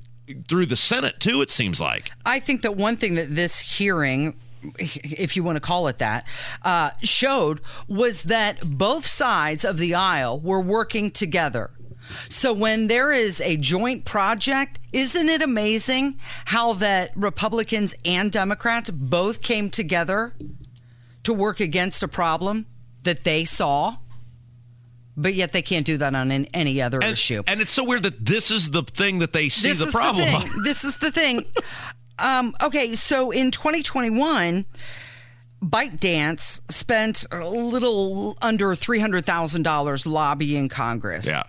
through 0.49 0.67
the 0.67 0.77
Senate 0.77 1.19
too. 1.19 1.41
It 1.41 1.51
seems 1.51 1.81
like. 1.81 2.13
I 2.27 2.41
think 2.41 2.61
that 2.61 2.77
one 2.77 2.99
thing 2.99 3.15
that 3.15 3.35
this 3.35 3.59
hearing, 3.59 4.39
if 4.79 5.35
you 5.35 5.43
want 5.43 5.57
to 5.57 5.63
call 5.63 5.89
it 5.89 5.97
that, 6.01 6.27
uh, 6.63 6.91
showed 7.01 7.63
was 7.89 8.25
that 8.25 8.61
both 8.77 9.07
sides 9.07 9.65
of 9.65 9.79
the 9.79 9.95
aisle 9.95 10.39
were 10.39 10.61
working 10.61 11.11
together. 11.11 11.71
So 12.29 12.53
when 12.53 12.87
there 12.87 13.11
is 13.13 13.41
a 13.41 13.57
joint 13.57 14.05
project, 14.05 14.81
isn't 14.93 15.29
it 15.29 15.43
amazing 15.43 16.19
how 16.47 16.73
that 16.75 17.13
Republicans 17.17 17.95
and 18.05 18.31
Democrats 18.33 18.91
both 18.91 19.43
came 19.43 19.71
together 19.71 20.35
to 21.25 21.33
work 21.35 21.61
against 21.61 22.03
a 22.03 22.09
problem 22.09 22.67
that 23.03 23.25
they 23.25 23.45
saw? 23.45 23.97
But 25.17 25.35
yet 25.35 25.53
they 25.53 25.63
can't 25.63 25.85
do 25.85 25.97
that 25.99 26.15
on 26.15 26.31
an- 26.31 26.47
any 26.55 26.81
other 26.81 27.01
And, 27.03 27.13
issue. 27.13 27.43
and 27.49 27.61
it's 27.61 27.73
so 27.73 27.83
weird 27.85 28.05
that 28.05 28.25
this 28.25 28.51
is 28.53 28.71
the 28.71 28.83
thing 28.85 29.19
that 29.19 29.33
they 29.33 29.49
see 29.49 29.71
This 29.73 29.79
the 29.79 29.87
problem. 29.91 30.27
The 30.29 30.35
on. 30.37 30.63
This 30.63 30.85
is 30.85 30.97
the 30.99 31.11
thing. 31.11 31.45
Um, 32.21 32.53
okay, 32.65 32.95
so 32.97 33.31
in 33.31 33.53
2021, 33.53 34.65
ByteDance 35.63 36.61
spent 36.71 37.25
a 37.33 37.49
little 37.49 38.37
under 38.41 38.69
$300,000 38.71 40.07
lobbying 40.07 40.69
Congress. 40.69 41.27
Yeah. 41.27 41.43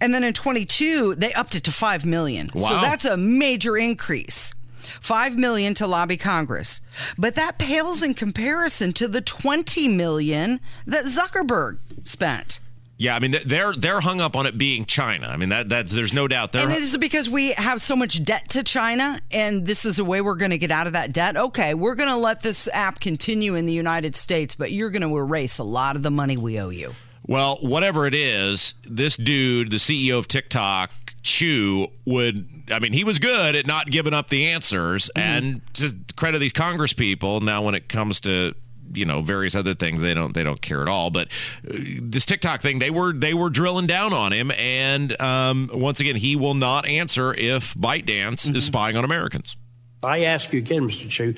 And 0.00 0.14
then 0.14 0.22
in 0.24 0.32
22, 0.32 1.14
they 1.16 1.32
upped 1.32 1.54
it 1.54 1.64
to 1.64 1.72
5 1.72 2.04
million. 2.04 2.50
Wow. 2.54 2.68
So 2.68 2.74
that's 2.80 3.04
a 3.04 3.16
major 3.16 3.76
increase. 3.76 4.54
5 5.00 5.38
million 5.38 5.74
to 5.74 5.86
lobby 5.86 6.16
Congress. 6.16 6.80
But 7.16 7.34
that 7.34 7.58
pales 7.58 8.02
in 8.02 8.14
comparison 8.14 8.92
to 8.94 9.08
the 9.08 9.20
20 9.20 9.88
million 9.88 10.60
that 10.86 11.04
Zuckerberg 11.04 11.78
spent. 12.04 12.60
Yeah, 13.04 13.16
I 13.16 13.18
mean 13.18 13.36
they're 13.44 13.74
they're 13.74 14.00
hung 14.00 14.22
up 14.22 14.34
on 14.34 14.46
it 14.46 14.56
being 14.56 14.86
China. 14.86 15.26
I 15.26 15.36
mean 15.36 15.50
that 15.50 15.68
that 15.68 15.90
there's 15.90 16.14
no 16.14 16.26
doubt. 16.26 16.52
They're 16.52 16.66
And 16.66 16.74
is 16.74 16.94
it 16.94 17.00
because 17.00 17.28
we 17.28 17.52
have 17.52 17.82
so 17.82 17.94
much 17.94 18.24
debt 18.24 18.48
to 18.50 18.62
China 18.62 19.20
and 19.30 19.66
this 19.66 19.84
is 19.84 19.98
a 19.98 20.04
way 20.04 20.22
we're 20.22 20.36
going 20.36 20.52
to 20.52 20.58
get 20.58 20.70
out 20.70 20.86
of 20.86 20.94
that 20.94 21.12
debt? 21.12 21.36
Okay, 21.36 21.74
we're 21.74 21.96
going 21.96 22.08
to 22.08 22.16
let 22.16 22.40
this 22.40 22.66
app 22.72 23.00
continue 23.00 23.56
in 23.56 23.66
the 23.66 23.74
United 23.74 24.16
States, 24.16 24.54
but 24.54 24.72
you're 24.72 24.88
going 24.88 25.02
to 25.02 25.14
erase 25.18 25.58
a 25.58 25.64
lot 25.64 25.96
of 25.96 26.02
the 26.02 26.10
money 26.10 26.38
we 26.38 26.58
owe 26.58 26.70
you. 26.70 26.94
Well, 27.26 27.58
whatever 27.60 28.06
it 28.06 28.14
is, 28.14 28.74
this 28.84 29.16
dude, 29.16 29.70
the 29.70 29.76
CEO 29.76 30.18
of 30.18 30.26
TikTok, 30.26 30.90
Chew, 31.22 31.88
would 32.06 32.48
I 32.70 32.78
mean, 32.78 32.94
he 32.94 33.04
was 33.04 33.18
good 33.18 33.54
at 33.54 33.66
not 33.66 33.90
giving 33.90 34.14
up 34.14 34.28
the 34.28 34.46
answers 34.46 35.10
mm-hmm. 35.14 35.46
and 35.46 35.74
to 35.74 35.94
credit 36.16 36.38
these 36.38 36.54
Congress 36.54 36.94
people, 36.94 37.40
now 37.42 37.62
when 37.62 37.74
it 37.74 37.86
comes 37.90 38.20
to 38.20 38.54
you 38.94 39.04
know 39.04 39.20
various 39.22 39.54
other 39.54 39.74
things 39.74 40.00
they 40.00 40.14
don't 40.14 40.34
they 40.34 40.44
don't 40.44 40.60
care 40.60 40.82
at 40.82 40.88
all 40.88 41.10
but 41.10 41.28
uh, 41.68 41.74
this 42.00 42.24
tiktok 42.24 42.60
thing 42.60 42.78
they 42.78 42.90
were 42.90 43.12
they 43.12 43.34
were 43.34 43.50
drilling 43.50 43.86
down 43.86 44.12
on 44.12 44.32
him 44.32 44.50
and 44.52 45.20
um, 45.20 45.70
once 45.72 46.00
again 46.00 46.16
he 46.16 46.36
will 46.36 46.54
not 46.54 46.86
answer 46.86 47.32
if 47.34 47.74
ByteDance 47.74 48.54
is 48.54 48.64
spying 48.64 48.96
on 48.96 49.04
americans 49.04 49.56
I 50.02 50.24
ask 50.24 50.52
you 50.52 50.58
again, 50.58 50.82
Mr. 50.82 51.08
Chew, 51.08 51.34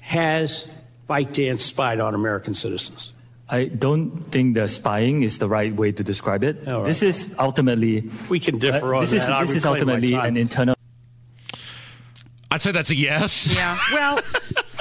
has 0.00 0.70
ByteDance 1.08 1.60
spied 1.60 1.98
on 1.98 2.14
American 2.14 2.54
citizens? 2.54 3.12
I 3.48 3.64
don't 3.64 4.30
think 4.30 4.54
the 4.54 4.68
spying 4.68 5.22
is 5.22 5.38
the 5.38 5.48
right 5.48 5.74
way 5.74 5.92
to 5.92 6.02
describe 6.04 6.44
it. 6.44 6.66
All 6.68 6.78
right. 6.78 6.86
This 6.86 7.02
is 7.02 7.34
ultimately 7.38 8.08
We 8.30 8.40
can 8.40 8.58
differ 8.58 8.94
uh, 8.94 8.98
on 8.98 9.04
this 9.06 9.26
that. 9.26 9.40
This 9.46 9.56
is 9.56 9.66
ultimately 9.66 10.14
an 10.14 10.36
internal. 10.36 10.74
i'd 12.52 12.62
say 12.62 12.70
that's 12.70 12.90
a 12.90 12.94
yes 12.94 13.48
Yeah. 13.52 13.76
Well, 13.92 14.20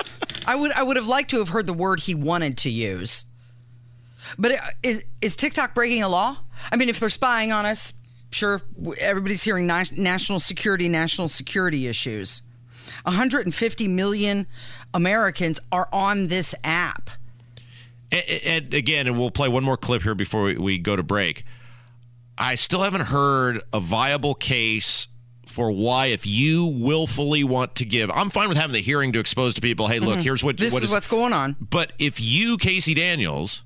I 0.45 0.55
would 0.55 0.71
I 0.71 0.83
would 0.83 0.97
have 0.97 1.07
liked 1.07 1.29
to 1.31 1.39
have 1.39 1.49
heard 1.49 1.67
the 1.67 1.73
word 1.73 2.01
he 2.01 2.15
wanted 2.15 2.57
to 2.59 2.69
use. 2.69 3.25
But 4.37 4.59
is 4.81 5.05
is 5.21 5.35
TikTok 5.35 5.73
breaking 5.75 6.03
a 6.03 6.09
law? 6.09 6.37
I 6.71 6.75
mean, 6.75 6.89
if 6.89 6.99
they're 6.99 7.09
spying 7.09 7.51
on 7.51 7.65
us, 7.65 7.93
sure, 8.31 8.61
everybody's 8.99 9.43
hearing 9.43 9.67
na- 9.67 9.85
national 9.95 10.39
security, 10.39 10.89
national 10.89 11.29
security 11.29 11.87
issues. 11.87 12.41
150 13.03 13.87
million 13.87 14.47
Americans 14.93 15.59
are 15.71 15.89
on 15.91 16.27
this 16.27 16.55
app. 16.63 17.09
And, 18.11 18.23
and 18.45 18.73
again, 18.73 19.07
and 19.07 19.17
we'll 19.17 19.31
play 19.31 19.49
one 19.49 19.63
more 19.63 19.77
clip 19.77 20.03
here 20.03 20.15
before 20.15 20.43
we, 20.43 20.57
we 20.57 20.77
go 20.77 20.95
to 20.95 21.03
break. 21.03 21.43
I 22.37 22.55
still 22.55 22.81
haven't 22.81 23.01
heard 23.01 23.61
a 23.71 23.79
viable 23.79 24.35
case 24.35 25.07
for 25.53 25.71
why, 25.71 26.07
if 26.07 26.25
you 26.25 26.65
willfully 26.65 27.43
want 27.43 27.75
to 27.75 27.85
give, 27.85 28.09
I'm 28.11 28.29
fine 28.29 28.47
with 28.49 28.57
having 28.57 28.73
the 28.73 28.81
hearing 28.81 29.11
to 29.13 29.19
expose 29.19 29.53
to 29.53 29.61
people. 29.61 29.87
Hey, 29.87 29.99
look, 29.99 30.19
here's 30.19 30.43
what 30.43 30.55
Mm-hmm. 30.55 30.63
This 30.65 30.73
what 30.73 30.83
is 30.83 30.91
what's 30.91 31.07
going 31.07 31.31
on. 31.33 31.55
But 31.61 31.93
if 31.99 32.19
you, 32.19 32.57
Casey 32.57 32.93
Daniels, 32.93 33.63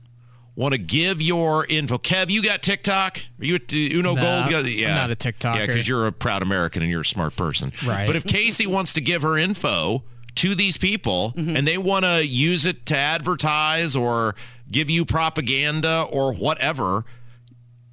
want 0.55 0.73
to 0.73 0.77
give 0.77 1.21
your 1.21 1.65
info, 1.67 1.97
Kev, 1.97 2.29
you 2.29 2.41
got 2.43 2.61
TikTok? 2.61 3.19
Are 3.39 3.45
you 3.45 3.55
at 3.55 3.71
Uno 3.73 4.15
Nah, 4.15 4.21
Gold? 4.49 4.65
You 4.67 4.81
got- 4.85 4.89
I'm 4.91 4.95
not 4.95 5.11
a 5.11 5.15
TikToker. 5.15 5.55
Yeah, 5.55 5.65
because 5.67 5.87
you're 5.87 6.07
a 6.07 6.11
proud 6.11 6.41
American 6.41 6.81
and 6.81 6.91
you're 6.91 7.01
a 7.01 7.05
smart 7.05 7.35
person. 7.35 7.71
Right. 7.85 8.05
But 8.07 8.15
if 8.15 8.25
Casey 8.25 8.67
wants 8.67 8.93
to 8.93 9.01
give 9.01 9.21
her 9.21 9.37
info 9.37 10.03
to 10.35 10.53
these 10.55 10.77
people 10.77 11.33
Mm-hmm. 11.37 11.55
and 11.55 11.67
they 11.67 11.77
want 11.77 12.05
to 12.05 12.25
use 12.25 12.65
it 12.65 12.85
to 12.87 12.97
advertise 12.97 13.95
or 13.95 14.35
give 14.71 14.89
you 14.89 15.05
propaganda 15.05 16.05
or 16.11 16.33
whatever, 16.33 17.05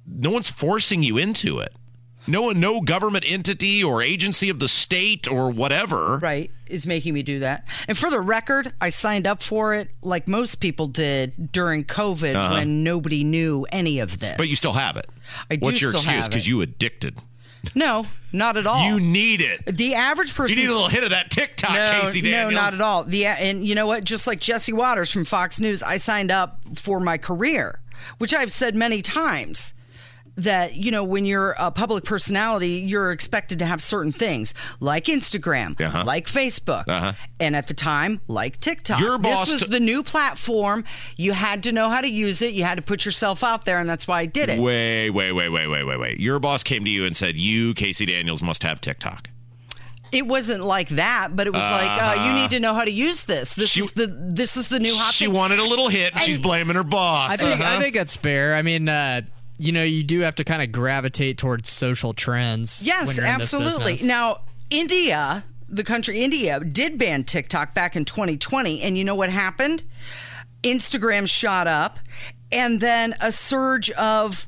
no 0.07 0.29
one's 0.31 0.49
forcing 0.49 1.01
you 1.03 1.17
into 1.17 1.59
it. 1.59 1.73
No, 2.27 2.49
no 2.51 2.81
government 2.81 3.25
entity 3.27 3.83
or 3.83 4.01
agency 4.01 4.49
of 4.49 4.59
the 4.59 4.67
state 4.67 5.29
or 5.29 5.51
whatever. 5.51 6.17
Right, 6.17 6.51
is 6.67 6.85
making 6.87 7.13
me 7.13 7.23
do 7.23 7.39
that. 7.39 7.65
And 7.87 7.97
for 7.97 8.09
the 8.09 8.19
record, 8.19 8.73
I 8.81 8.89
signed 8.89 9.27
up 9.27 9.43
for 9.43 9.75
it 9.75 9.91
like 10.01 10.27
most 10.27 10.55
people 10.55 10.87
did 10.87 11.51
during 11.51 11.83
COVID 11.83 12.51
when 12.51 12.83
nobody 12.83 13.23
knew 13.23 13.65
any 13.71 13.99
of 13.99 14.19
this. 14.19 14.29
Uh-huh. 14.29 14.37
But 14.37 14.47
you 14.49 14.55
still 14.55 14.73
have 14.73 14.97
it. 14.97 15.07
I 15.49 15.57
do 15.57 15.65
What's 15.65 15.81
your 15.81 15.91
still 15.91 16.01
excuse? 16.01 16.27
Because 16.27 16.47
you 16.47 16.61
addicted. 16.61 17.19
No, 17.73 18.05
not 18.31 18.57
at 18.57 18.67
all. 18.67 18.87
You 18.87 18.99
need 18.99 19.41
it. 19.41 19.65
the 19.65 19.95
average 19.95 20.35
person. 20.35 20.55
You 20.55 20.63
need 20.63 20.69
a 20.69 20.73
little 20.73 20.87
hit 20.87 21.03
of 21.03 21.09
that 21.09 21.31
TikTok, 21.31 21.73
no, 21.73 22.01
Casey 22.01 22.21
Daniels. 22.21 22.53
No, 22.53 22.59
not 22.61 22.73
at 22.73 22.81
all. 22.81 23.03
The 23.03 23.25
and 23.25 23.65
you 23.65 23.73
know 23.73 23.87
what? 23.87 24.03
Just 24.03 24.27
like 24.27 24.39
Jesse 24.39 24.73
Watters 24.73 25.11
from 25.11 25.25
Fox 25.25 25.59
News, 25.59 25.81
I 25.81 25.97
signed 25.97 26.29
up 26.29 26.59
for 26.75 26.99
my 26.99 27.17
career, 27.17 27.79
which 28.19 28.33
I've 28.33 28.51
said 28.51 28.75
many 28.75 29.01
times 29.01 29.73
that 30.37 30.75
you 30.75 30.91
know 30.91 31.03
when 31.03 31.23
you're 31.25 31.55
a 31.57 31.71
public 31.71 32.03
personality 32.03 32.83
you're 32.85 33.11
expected 33.11 33.59
to 33.59 33.65
have 33.65 33.81
certain 33.81 34.11
things 34.11 34.53
like 34.81 35.05
instagram 35.05 35.79
Uh-huh. 35.79 36.03
like 36.05 36.27
facebook 36.27 36.83
Uh-huh. 36.89 37.13
and 37.39 37.55
at 37.55 37.67
the 37.67 37.73
time 37.73 38.19
like 38.27 38.59
tiktok 38.59 38.99
Your 38.99 39.17
boss 39.17 39.45
this 39.45 39.53
was 39.61 39.61
t- 39.63 39.67
the 39.69 39.79
new 39.79 40.03
platform 40.03 40.83
you 41.15 41.31
had 41.31 41.63
to 41.63 41.71
know 41.71 41.87
how 41.87 42.01
to 42.01 42.09
use 42.09 42.41
it 42.41 42.53
you 42.53 42.63
had 42.65 42.75
to 42.75 42.81
put 42.83 43.05
yourself 43.05 43.43
out 43.45 43.63
there 43.63 43.79
and 43.79 43.89
that's 43.89 44.07
why 44.09 44.19
i 44.19 44.25
did 44.25 44.49
it 44.49 44.59
Wait, 44.59 45.09
wait, 45.11 45.31
wait, 45.31 45.49
wait, 45.49 45.67
wait, 45.67 45.83
wait, 45.85 45.99
wait. 45.99 46.19
Your 46.19 46.39
boss 46.39 46.63
came 46.63 46.83
to 46.83 46.89
you 46.89 47.05
and 47.05 47.15
said, 47.15 47.37
"You, 47.37 47.73
Casey 47.73 48.05
Daniels, 48.05 48.41
must 48.41 48.63
have 48.63 48.81
TikTok." 48.81 49.29
it 50.11 50.25
wasn't 50.27 50.63
like 50.63 50.87
that 50.89 51.35
but 51.35 51.47
it 51.47 51.51
was 51.51 51.61
like 51.61 52.01
uh, 52.01 52.23
you 52.27 52.33
need 52.33 52.49
to 52.51 52.59
know 52.59 52.73
how 52.73 52.83
to 52.85 52.91
use 52.91 53.23
this 53.23 53.55
this 53.55 53.71
She- 53.71 53.81
is 53.81 53.91
the 53.93 54.07
this 54.07 54.55
is 54.55 54.69
the 54.69 54.79
new 54.79 54.95
hot 54.95 55.13
She 55.13 55.25
thing. 55.25 55.33
wanted 55.33 55.59
a 55.59 55.63
little 55.65 55.89
hit, 55.89 56.13
and 56.13 56.21
she's 56.21 56.37
blaming 56.37 56.75
her 56.75 56.83
boss. 56.83 57.31
I 57.33 57.37
think 57.37 57.59
Uh-huh. 57.59 57.75
I 57.77 57.81
think 57.81 57.95
that's 57.95 58.15
fair. 58.15 58.55
I 58.55 58.61
mean, 58.61 58.87
uh, 58.87 59.21
you 59.57 59.71
know, 59.71 59.83
you 59.83 60.03
do 60.03 60.21
have 60.21 60.35
to 60.35 60.43
kind 60.43 60.61
of 60.61 60.71
gravitate 60.71 61.37
towards 61.37 61.69
social 61.69 62.13
trends. 62.13 62.85
Yes, 62.85 63.17
you're 63.17 63.25
in 63.25 63.37
this 63.37 63.53
absolutely. 63.53 64.07
Now, 64.07 64.41
India, 64.69 65.43
the 65.69 65.83
country 65.83 66.19
India, 66.19 66.59
did 66.59 66.97
ban 66.97 67.23
TikTok 67.23 67.73
back 67.73 67.95
in 67.95 68.05
2020. 68.05 68.81
And 68.81 68.97
you 68.97 69.03
know 69.03 69.15
what 69.15 69.29
happened? 69.29 69.83
Instagram 70.63 71.29
shot 71.29 71.67
up, 71.67 71.99
and 72.51 72.81
then 72.81 73.13
a 73.21 73.31
surge 73.31 73.91
of 73.91 74.47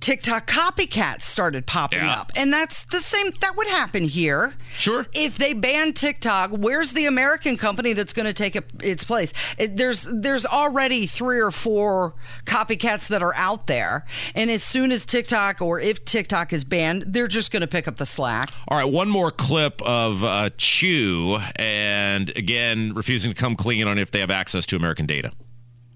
TikTok 0.00 0.46
copycats 0.46 1.22
started 1.22 1.66
popping 1.66 1.98
Yeah. 2.00 2.12
up. 2.20 2.30
And 2.36 2.52
that's 2.52 2.84
the 2.84 3.00
same, 3.00 3.32
that 3.40 3.56
would 3.56 3.66
happen 3.66 4.04
here. 4.04 4.54
Sure. 4.76 5.06
If 5.14 5.38
they 5.38 5.52
ban 5.52 5.94
TikTok, 5.94 6.50
where's 6.52 6.92
the 6.92 7.06
American 7.06 7.56
company 7.56 7.92
that's 7.92 8.12
going 8.12 8.26
to 8.26 8.32
take 8.34 8.54
it, 8.54 8.70
its 8.82 9.04
place? 9.04 9.32
It, 9.58 9.76
there's 9.76 10.02
there's 10.02 10.46
already 10.46 11.06
three 11.06 11.40
or 11.40 11.50
four 11.50 12.14
copycats 12.44 13.08
that 13.08 13.22
are 13.22 13.34
out 13.34 13.66
there, 13.66 14.04
and 14.34 14.50
as 14.50 14.62
soon 14.62 14.92
as 14.92 15.06
TikTok 15.06 15.60
or 15.60 15.80
if 15.80 16.04
TikTok 16.04 16.52
is 16.52 16.62
banned, 16.62 17.04
they're 17.08 17.26
just 17.26 17.50
going 17.50 17.62
to 17.62 17.66
pick 17.66 17.88
up 17.88 17.96
the 17.96 18.06
slack. 18.06 18.50
All 18.68 18.78
right, 18.78 18.84
one 18.92 19.08
more 19.08 19.30
clip 19.30 19.80
of 19.82 20.22
uh, 20.22 20.50
Chew, 20.56 21.38
and 21.56 22.30
again, 22.36 22.92
refusing 22.94 23.32
to 23.32 23.36
come 23.36 23.56
clean 23.56 23.88
on 23.88 23.98
if 23.98 24.10
they 24.10 24.20
have 24.20 24.30
access 24.30 24.66
to 24.66 24.76
American 24.76 25.06
data. 25.06 25.32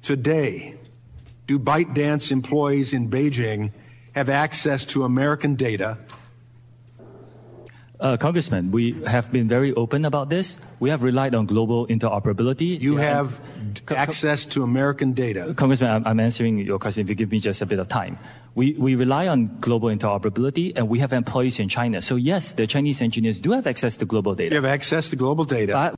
Today, 0.03 0.75
do 1.47 1.59
ByteDance 1.59 2.33
employees 2.33 2.93
in 2.93 3.11
Beijing 3.11 3.73
have 4.21 4.29
access 4.29 4.85
to 4.93 5.05
American 5.05 5.57
data? 5.57 5.97
Uh, 8.01 8.17
Congressman, 8.17 8.71
we 8.73 8.93
have 9.05 9.31
been 9.31 9.47
very 9.47 9.75
open 9.75 10.07
about 10.07 10.31
this. 10.31 10.59
We 10.81 10.89
have 10.89 11.03
relied 11.03 11.35
on 11.35 11.45
global 11.45 11.87
interoperability. 11.87 12.81
You 12.81 12.97
Yeah. 12.97 13.05
have 13.17 13.41
Co- 13.85 13.95
co- 13.95 13.97
access 13.97 14.47
to 14.57 14.63
American 14.63 15.13
data. 15.13 15.53
Congressman, 15.55 15.91
I'm, 15.91 16.07
I'm 16.07 16.21
answering 16.21 16.59
your 16.65 16.79
question 16.79 17.03
if 17.05 17.09
you 17.11 17.15
give 17.15 17.31
me 17.31 17.41
just 17.41 17.61
a 17.61 17.67
bit 17.67 17.79
of 17.79 17.89
time. 17.89 18.17
We, 18.55 18.73
we 18.81 18.95
rely 18.97 19.29
on 19.29 19.51
global 19.61 19.89
interoperability 19.91 20.73
and 20.77 20.89
we 20.89 20.99
have 21.01 21.13
employees 21.13 21.59
in 21.61 21.69
China. 21.69 22.01
So 22.01 22.17
yes, 22.17 22.53
the 22.53 22.67
Chinese 22.67 23.03
engineers 23.03 23.39
do 23.39 23.53
have 23.53 23.67
access 23.67 23.97
to 23.97 24.07
global 24.07 24.35
data. 24.35 24.55
You 24.55 24.63
have 24.63 24.73
access 24.81 25.11
to 25.11 25.17
global 25.17 25.45
data. 25.45 25.77
Uh, 25.77 25.95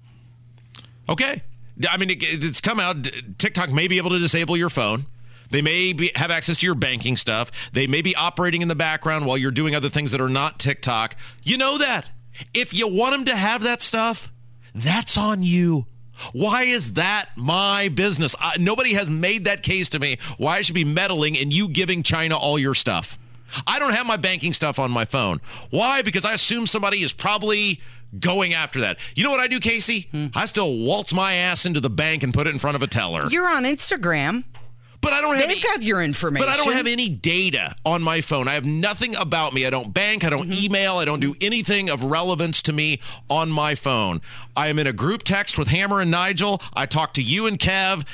Okay. 1.09 1.43
I 1.89 1.97
mean, 1.99 2.11
it, 2.11 2.19
it's 2.23 2.61
come 2.61 2.79
out. 2.81 2.97
TikTok 3.39 3.71
may 3.71 3.87
be 3.89 3.99
able 3.99 4.11
to 4.11 4.19
disable 4.19 4.57
your 4.57 4.71
phone. 4.71 5.07
They 5.53 5.63
may 5.63 5.93
be, 5.93 6.11
have 6.15 6.31
access 6.31 6.59
to 6.59 6.67
your 6.67 6.75
banking 6.75 7.17
stuff. 7.17 7.53
They 7.73 7.87
may 7.87 8.03
be 8.03 8.17
operating 8.17 8.63
in 8.63 8.69
the 8.69 8.75
background 8.75 9.27
while 9.27 9.37
you're 9.37 9.51
doing 9.51 9.75
other 9.75 9.91
things 9.91 10.11
that 10.11 10.21
are 10.21 10.29
not 10.29 10.59
TikTok. 10.59 11.15
You 11.43 11.59
know 11.59 11.79
that. 11.79 12.11
If 12.55 12.73
you 12.75 12.89
want 12.89 13.13
them 13.13 13.25
to 13.27 13.37
have 13.37 13.63
that 13.63 13.83
stuff, 13.83 14.33
that's 14.75 15.19
on 15.19 15.43
you. 15.43 15.87
Why 16.33 16.63
is 16.63 16.95
that 16.95 17.27
my 17.37 17.89
business? 17.89 18.35
I, 18.41 18.57
nobody 18.59 18.95
has 18.95 19.11
made 19.11 19.45
that 19.45 19.63
case 19.63 19.91
to 19.91 19.99
me 19.99 20.19
why 20.39 20.57
I 20.57 20.63
should 20.63 20.75
be 20.75 20.85
meddling 20.85 21.35
in 21.35 21.51
you 21.51 21.69
giving 21.69 22.03
China 22.03 22.37
all 22.37 22.59
your 22.59 22.75
stuff. 22.75 23.19
I 23.67 23.79
don't 23.79 23.93
have 23.93 24.07
my 24.07 24.17
banking 24.17 24.55
stuff 24.55 24.79
on 24.79 24.91
my 24.91 25.05
phone. 25.05 25.41
Why? 25.71 26.01
Because 26.01 26.25
I 26.25 26.33
assume 26.33 26.67
somebody 26.67 27.03
is 27.03 27.13
probably 27.13 27.81
going 28.19 28.55
after 28.55 28.81
that. 28.81 28.99
You 29.15 29.25
know 29.25 29.31
what 29.31 29.41
I 29.41 29.49
do, 29.49 29.61
Casey? 29.61 30.09
Hmm. 30.11 30.27
I 30.35 30.47
still 30.47 30.79
waltz 30.79 31.13
my 31.13 31.35
ass 31.35 31.67
into 31.67 31.81
the 31.81 31.91
bank 31.91 32.23
and 32.23 32.33
put 32.33 32.47
it 32.47 32.51
in 32.51 32.59
front 32.59 32.77
of 32.77 32.83
a 32.83 32.87
teller. 32.87 33.29
You're 33.31 33.49
on 33.49 33.65
Instagram. 33.65 34.45
But 35.03 35.13
I 35.13 35.21
don't 35.21 35.35
have 35.35 35.49
They've 35.49 35.59
any- 35.59 35.61
got 35.61 35.83
your 35.83 36.03
information. 36.03 36.47
But 36.47 36.53
I 36.53 36.57
don't 36.57 36.73
have 36.73 36.87
any 36.87 37.09
data 37.11 37.75
on 37.85 38.03
my 38.03 38.21
phone. 38.23 38.49
I 38.49 38.55
have 38.55 38.65
nothing 38.65 39.15
about 39.17 39.53
me. 39.53 39.67
I 39.67 39.71
don't 39.71 39.93
bank. 39.93 40.25
I 40.25 40.31
don't 40.31 40.49
Mm-hmm. 40.49 40.65
email. 40.65 40.95
I 40.95 41.05
don't 41.05 41.21
do 41.21 41.35
anything 41.41 41.91
of 41.91 42.03
relevance 42.05 42.63
to 42.63 42.73
me 42.73 43.01
on 43.29 43.51
my 43.51 43.75
phone. 43.75 44.21
I 44.57 44.69
am 44.69 44.79
in 44.79 44.87
a 44.87 44.93
group 44.93 45.25
text 45.25 45.59
with 45.59 45.69
Hammer 45.69 46.01
and 46.01 46.11
Nigel. 46.11 46.63
I 46.73 46.87
talk 46.87 47.13
to 47.15 47.23
you 47.23 47.47
and 47.47 47.59
Kev. 47.59 48.07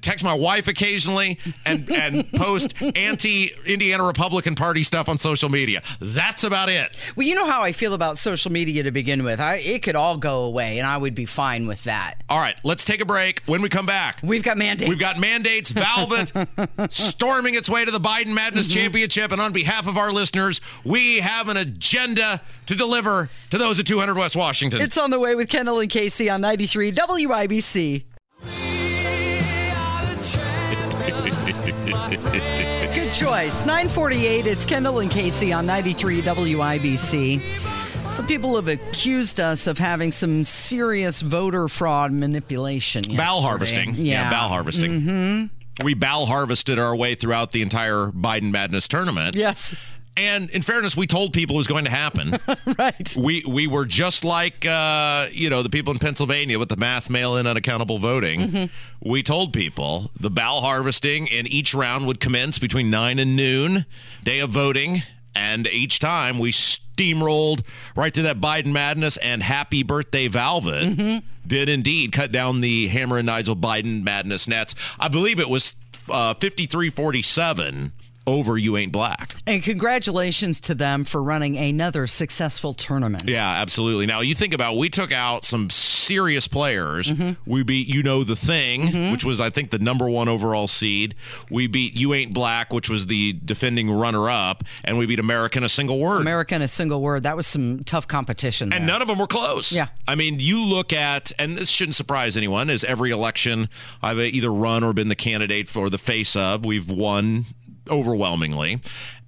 Text 0.00 0.24
my 0.24 0.34
wife 0.34 0.68
occasionally 0.68 1.38
and 1.64 1.88
and 1.90 2.30
post 2.34 2.74
anti 2.82 3.52
Indiana 3.64 4.04
Republican 4.04 4.54
Party 4.54 4.82
stuff 4.82 5.08
on 5.08 5.18
social 5.18 5.48
media. 5.48 5.82
That's 6.00 6.44
about 6.44 6.68
it. 6.68 6.96
Well, 7.14 7.26
you 7.26 7.34
know 7.34 7.46
how 7.46 7.62
I 7.62 7.72
feel 7.72 7.94
about 7.94 8.18
social 8.18 8.50
media 8.50 8.82
to 8.82 8.90
begin 8.90 9.22
with. 9.24 9.40
I, 9.40 9.56
it 9.56 9.82
could 9.82 9.94
all 9.96 10.16
go 10.16 10.44
away, 10.44 10.78
and 10.78 10.86
I 10.86 10.96
would 10.96 11.14
be 11.14 11.24
fine 11.24 11.66
with 11.66 11.84
that. 11.84 12.16
All 12.28 12.38
right, 12.38 12.58
let's 12.64 12.84
take 12.84 13.00
a 13.00 13.06
break. 13.06 13.42
When 13.46 13.62
we 13.62 13.68
come 13.68 13.86
back, 13.86 14.20
We've 14.22 14.42
got 14.42 14.58
mandates. 14.58 14.88
We've 14.88 14.98
got 14.98 15.20
mandates, 15.20 15.70
Velvet 15.70 16.32
storming 16.92 17.54
its 17.54 17.70
way 17.70 17.84
to 17.84 17.90
the 17.90 18.00
Biden 18.00 18.34
Madness 18.34 18.66
Mm-hmm. 18.68 18.80
Championship. 18.80 19.32
And 19.32 19.40
on 19.40 19.52
behalf 19.52 19.86
of 19.86 19.96
our 19.96 20.12
listeners, 20.12 20.60
we 20.84 21.18
have 21.20 21.48
an 21.48 21.56
agenda 21.56 22.40
to 22.66 22.74
deliver 22.74 23.30
to 23.50 23.58
those 23.58 23.78
at 23.78 23.86
200 23.86 24.16
West 24.16 24.34
Washington. 24.34 24.80
It's 24.80 24.98
on 24.98 25.10
the 25.10 25.20
way 25.20 25.34
with 25.34 25.48
Kendall 25.48 25.78
and 25.78 25.90
Casey 25.90 26.28
on 26.28 26.40
93 26.40 26.92
WIBC. 26.92 28.04
Good 32.94 33.12
choice. 33.12 33.60
948, 33.60 34.46
it's 34.46 34.64
Kendall 34.64 34.98
and 34.98 35.10
Casey 35.10 35.52
on 35.52 35.64
93 35.66 36.22
WIBC. 36.22 38.10
Some 38.10 38.26
people 38.26 38.56
have 38.56 38.68
accused 38.68 39.38
us 39.38 39.66
of 39.66 39.78
having 39.78 40.12
some 40.12 40.42
serious 40.44 41.20
voter 41.20 41.68
fraud 41.68 42.12
manipulation. 42.12 43.02
Yesterday. 43.04 43.22
harvesting. 43.40 43.94
Yeah. 43.96 44.30
ball 44.30 44.48
harvesting. 44.48 45.00
Mm-hmm. 45.00 45.84
We 45.84 45.94
ball 45.94 46.26
harvested 46.26 46.78
our 46.78 46.96
way 46.96 47.14
throughout 47.14 47.52
the 47.52 47.62
entire 47.62 48.10
Biden 48.10 48.50
Madness 48.50 48.88
tournament. 48.88 49.36
Yes. 49.36 49.74
And 50.16 50.48
in 50.50 50.62
fairness, 50.62 50.96
we 50.96 51.06
told 51.06 51.34
people 51.34 51.56
it 51.56 51.58
was 51.58 51.66
going 51.66 51.84
to 51.84 51.90
happen. 51.90 52.38
right. 52.78 53.16
We 53.18 53.44
we 53.46 53.66
were 53.66 53.84
just 53.84 54.24
like 54.24 54.64
uh, 54.64 55.28
you 55.30 55.50
know 55.50 55.62
the 55.62 55.68
people 55.68 55.92
in 55.92 55.98
Pennsylvania 55.98 56.58
with 56.58 56.70
the 56.70 56.76
mass 56.76 57.10
mail-in 57.10 57.46
unaccountable 57.46 57.98
voting. 57.98 58.40
Mm-hmm. 58.40 59.08
We 59.08 59.22
told 59.22 59.52
people 59.52 60.10
the 60.18 60.30
ballot 60.30 60.64
harvesting 60.64 61.26
in 61.26 61.46
each 61.46 61.74
round 61.74 62.06
would 62.06 62.20
commence 62.20 62.58
between 62.58 62.90
nine 62.90 63.18
and 63.18 63.36
noon, 63.36 63.84
day 64.24 64.40
of 64.40 64.50
voting, 64.50 65.02
and 65.34 65.66
each 65.66 65.98
time 65.98 66.38
we 66.38 66.50
steamrolled 66.50 67.62
right 67.94 68.12
through 68.12 68.22
that 68.22 68.40
Biden 68.40 68.72
madness 68.72 69.18
and 69.18 69.42
happy 69.42 69.82
birthday, 69.82 70.28
Valvin. 70.28 70.96
Mm-hmm. 70.96 71.26
Did 71.46 71.68
indeed 71.68 72.12
cut 72.12 72.32
down 72.32 72.62
the 72.62 72.88
Hammer 72.88 73.18
and 73.18 73.26
Nigel 73.26 73.54
Biden 73.54 74.02
madness 74.02 74.48
nets. 74.48 74.74
I 74.98 75.08
believe 75.08 75.38
it 75.38 75.48
was 75.48 75.74
uh, 76.10 76.34
53-47 76.34 77.92
over 78.26 78.58
You 78.58 78.76
Ain't 78.76 78.92
Black. 78.92 79.34
And 79.46 79.62
congratulations 79.62 80.60
to 80.62 80.74
them 80.74 81.04
for 81.04 81.22
running 81.22 81.56
another 81.56 82.06
successful 82.06 82.74
tournament. 82.74 83.24
Yeah, 83.26 83.48
absolutely. 83.48 84.06
Now 84.06 84.20
you 84.20 84.34
think 84.34 84.54
about 84.54 84.76
we 84.76 84.88
took 84.88 85.12
out 85.12 85.44
some 85.44 85.70
serious 85.70 86.48
players. 86.48 87.12
Mm-hmm. 87.12 87.50
We 87.50 87.62
beat 87.62 87.88
You 87.88 88.02
Know 88.02 88.24
the 88.24 88.36
Thing, 88.36 88.82
mm-hmm. 88.82 89.12
which 89.12 89.24
was 89.24 89.40
I 89.40 89.50
think 89.50 89.70
the 89.70 89.78
number 89.78 90.08
one 90.08 90.28
overall 90.28 90.68
seed. 90.68 91.14
We 91.50 91.66
beat 91.66 91.98
You 91.98 92.14
Ain't 92.14 92.34
Black, 92.34 92.72
which 92.72 92.90
was 92.90 93.06
the 93.06 93.34
defending 93.34 93.90
runner 93.90 94.28
up, 94.28 94.64
and 94.84 94.98
we 94.98 95.06
beat 95.06 95.20
American 95.20 95.64
a 95.64 95.68
single 95.68 95.98
word. 95.98 96.20
America 96.20 96.54
in 96.54 96.62
a 96.62 96.68
single 96.68 97.00
word. 97.00 97.22
That 97.22 97.36
was 97.36 97.46
some 97.46 97.84
tough 97.84 98.08
competition. 98.08 98.72
and 98.72 98.86
none 98.86 99.02
of 99.02 99.08
them 99.08 99.18
were 99.18 99.26
close. 99.26 99.72
Yeah. 99.72 99.88
I 100.08 100.14
mean, 100.14 100.40
you 100.40 100.62
look 100.64 100.92
at, 100.92 101.32
and 101.38 101.56
this 101.56 101.68
shouldn't 101.68 101.94
surprise 101.94 102.36
anyone, 102.36 102.70
is 102.70 102.84
every 102.84 103.10
election 103.10 103.68
I've 104.02 104.18
either 104.18 104.52
run 104.52 104.82
or 104.84 104.92
been 104.92 105.08
the 105.08 105.14
candidate 105.14 105.68
for 105.68 105.90
the 105.90 105.98
face 105.98 106.36
of, 106.36 106.64
we've 106.64 106.88
won 106.88 107.46
overwhelmingly. 107.88 108.80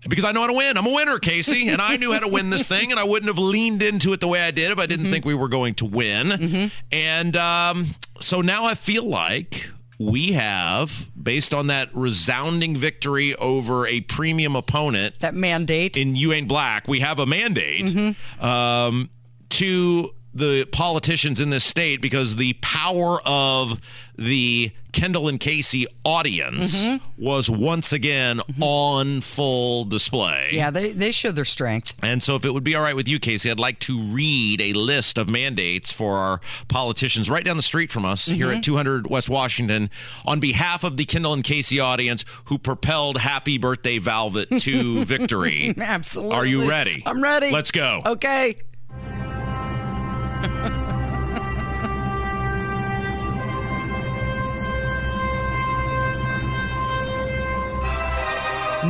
Because 0.08 0.24
I 0.24 0.30
know 0.30 0.42
how 0.42 0.46
to 0.46 0.52
win. 0.52 0.76
I'm 0.78 0.86
a 0.86 0.94
winner, 0.94 1.18
Casey, 1.18 1.68
and 1.68 1.82
I 1.82 1.96
knew 1.96 2.12
how 2.12 2.20
to 2.20 2.28
win 2.28 2.50
this 2.50 2.68
thing, 2.74 2.92
and 2.92 3.00
I 3.00 3.04
wouldn't 3.04 3.26
have 3.28 3.38
leaned 3.38 3.82
into 3.82 4.12
it 4.12 4.20
the 4.20 4.28
way 4.28 4.40
I 4.40 4.52
did 4.52 4.70
if 4.70 4.78
I 4.78 4.86
didn't 4.86 5.10
think 5.10 5.24
we 5.24 5.34
were 5.34 5.48
going 5.48 5.74
to 5.76 5.84
win. 5.86 6.70
And 6.92 7.36
um, 7.36 7.86
so 8.20 8.40
now 8.40 8.64
I 8.64 8.74
feel 8.74 9.02
like 9.02 9.70
we 9.98 10.32
have, 10.32 11.08
based 11.20 11.52
on 11.52 11.66
that 11.66 11.90
resounding 11.92 12.76
victory 12.76 13.34
over 13.34 13.88
a 13.88 14.00
premium 14.02 14.54
opponent, 14.54 15.18
that 15.18 15.34
mandate 15.34 15.96
in 15.96 16.14
You 16.14 16.32
Ain't 16.32 16.46
Black, 16.46 16.86
we 16.86 17.00
have 17.00 17.18
a 17.18 17.26
mandate 17.26 18.14
um, 18.40 19.10
to 19.50 20.14
the 20.34 20.64
politicians 20.66 21.40
in 21.40 21.50
this 21.50 21.64
state 21.64 22.00
because 22.00 22.36
the 22.36 22.52
power 22.54 23.18
of 23.24 23.80
the 24.16 24.72
Kendall 24.92 25.28
and 25.28 25.38
Casey 25.38 25.86
audience 26.04 26.82
mm-hmm. 26.82 27.22
was 27.22 27.48
once 27.48 27.92
again 27.92 28.38
mm-hmm. 28.38 28.62
on 28.62 29.20
full 29.20 29.84
display. 29.84 30.48
Yeah, 30.52 30.70
they, 30.70 30.90
they 30.90 31.12
show 31.12 31.30
their 31.30 31.44
strength. 31.44 31.94
And 32.02 32.22
so, 32.22 32.34
if 32.34 32.44
it 32.44 32.52
would 32.52 32.64
be 32.64 32.74
all 32.74 32.82
right 32.82 32.96
with 32.96 33.08
you, 33.08 33.20
Casey, 33.20 33.50
I'd 33.50 33.60
like 33.60 33.78
to 33.80 34.00
read 34.02 34.60
a 34.60 34.72
list 34.72 35.18
of 35.18 35.28
mandates 35.28 35.92
for 35.92 36.16
our 36.16 36.40
politicians 36.68 37.30
right 37.30 37.44
down 37.44 37.56
the 37.56 37.62
street 37.62 37.90
from 37.90 38.04
us 38.04 38.26
here 38.26 38.48
at 38.48 38.54
mm-hmm. 38.54 38.60
200 38.62 39.06
West 39.08 39.28
Washington 39.28 39.90
on 40.24 40.40
behalf 40.40 40.84
of 40.84 40.96
the 40.96 41.04
Kendall 41.04 41.32
and 41.32 41.44
Casey 41.44 41.78
audience 41.78 42.24
who 42.46 42.58
propelled 42.58 43.18
Happy 43.18 43.58
Birthday 43.58 43.98
Velvet 43.98 44.48
to 44.60 45.04
victory. 45.04 45.74
Absolutely. 45.78 46.34
Are 46.34 46.46
you 46.46 46.68
ready? 46.68 47.02
I'm 47.06 47.22
ready. 47.22 47.50
Let's 47.52 47.70
go. 47.70 48.02
Okay. 48.04 48.56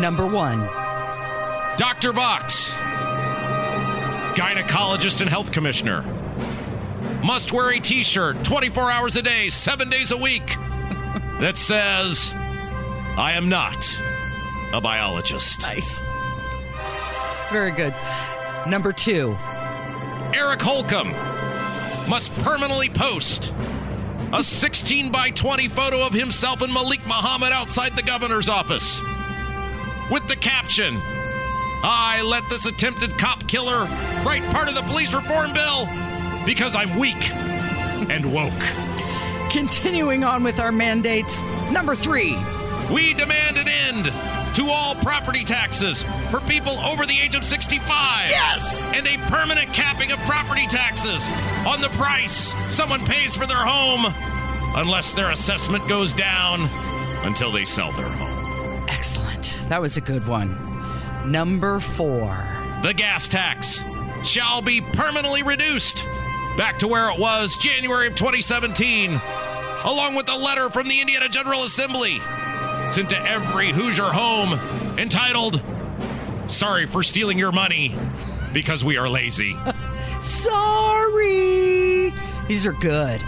Number 0.01 0.27
one. 0.27 0.61
Dr. 1.77 2.13
Box, 2.13 2.71
gynecologist 4.39 5.21
and 5.21 5.29
health 5.29 5.51
commissioner, 5.51 6.05
must 7.25 7.53
wear 7.53 7.73
a 7.77 7.81
t 7.81 8.05
shirt 8.05 8.43
24 8.45 8.93
hours 8.93 9.17
a 9.17 9.23
day, 9.23 9.49
seven 9.49 9.91
days 9.91 10.13
a 10.13 10.17
week 10.17 10.47
that 11.41 11.55
says, 11.57 12.31
I 13.17 13.33
am 13.33 13.49
not 13.49 14.01
a 14.73 14.81
biologist. 14.81 15.63
Nice. 15.63 16.01
Very 17.51 17.73
good. 17.73 17.95
Number 18.69 18.93
two. 18.93 19.37
Eric 20.33 20.63
Holcomb 20.63 21.11
must 22.09 22.33
permanently 22.45 22.89
post 22.89 23.53
a 24.33 24.45
16 24.45 25.11
by 25.11 25.31
20 25.31 25.67
photo 25.69 26.07
of 26.07 26.13
himself 26.13 26.63
and 26.63 26.73
Malik 26.73 27.05
Muhammad 27.07 27.51
outside 27.51 27.97
the 27.97 28.03
governor's 28.03 28.49
office 28.49 29.03
with 30.11 30.27
the 30.29 30.37
caption 30.37 31.01
I 31.83 32.23
let 32.23 32.49
this 32.51 32.66
attempted 32.66 33.16
cop 33.18 33.47
killer 33.47 33.85
write 34.25 34.42
part 34.51 34.68
of 34.68 34.75
the 34.75 34.83
police 34.83 35.14
reform 35.14 35.53
bill 35.53 35.87
because 36.44 36.75
I'm 36.75 36.99
weak 36.99 37.31
and 38.11 38.33
woke. 38.33 38.53
Continuing 39.51 40.25
on 40.25 40.42
with 40.42 40.59
our 40.59 40.73
mandates. 40.73 41.42
Number 41.71 41.94
three. 41.94 42.37
We 42.92 43.14
demand 43.14 43.59
an 43.59 43.68
end 43.68 44.05
to 44.55 44.64
all 44.66 44.97
property 44.97 45.44
taxes 45.44 46.03
for 46.31 46.40
people 46.40 46.73
over 46.81 47.07
the 47.07 47.18
age 47.23 47.37
of 47.37 47.44
65. 47.44 47.81
Yes! 48.29 48.88
And 48.94 49.07
a 49.07 49.16
permanent 49.31 49.73
capping 49.73 50.11
of 50.11 50.18
property 50.21 50.66
taxes 50.66 51.29
on 51.66 51.81
the 51.81 51.90
price 51.90 52.53
someone 52.75 53.01
pays 53.05 53.37
for 53.37 53.47
their 53.47 53.57
home 53.57 54.12
unless 54.77 55.12
their 55.12 55.31
assessment 55.31 55.87
goes 55.88 56.12
down 56.12 56.68
until 57.23 57.53
they 57.53 57.64
sell 57.64 57.92
their 57.92 58.09
home. 58.09 58.28
That 59.69 59.81
was 59.81 59.97
a 59.97 60.01
good 60.01 60.27
one. 60.27 60.57
Number 61.27 61.81
four. 61.81 62.37
The 62.83 62.95
gas 62.95 63.29
tax 63.29 63.85
shall 64.25 64.63
be 64.63 64.81
permanently 64.81 65.43
reduced 65.43 66.05
back 66.57 66.79
to 66.79 66.89
where 66.89 67.11
it 67.13 67.19
was 67.21 67.57
January 67.59 68.07
of 68.07 68.15
2017, 68.15 69.11
along 69.85 70.15
with 70.15 70.31
a 70.31 70.37
letter 70.37 70.71
from 70.71 70.89
the 70.89 71.01
Indiana 71.01 71.29
General 71.29 71.65
Assembly 71.65 72.19
sent 72.91 73.11
to 73.11 73.21
every 73.29 73.69
Hoosier 73.69 74.05
home 74.05 74.59
entitled, 74.99 75.63
Sorry 76.47 76.87
for 76.87 77.03
stealing 77.03 77.39
your 77.39 77.53
money 77.53 77.95
because 78.55 78.83
we 78.83 78.97
are 78.97 79.09
lazy. 79.09 79.55
Sorry. 80.21 82.11
These 82.49 82.67
are 82.67 82.73
good. 82.73 83.23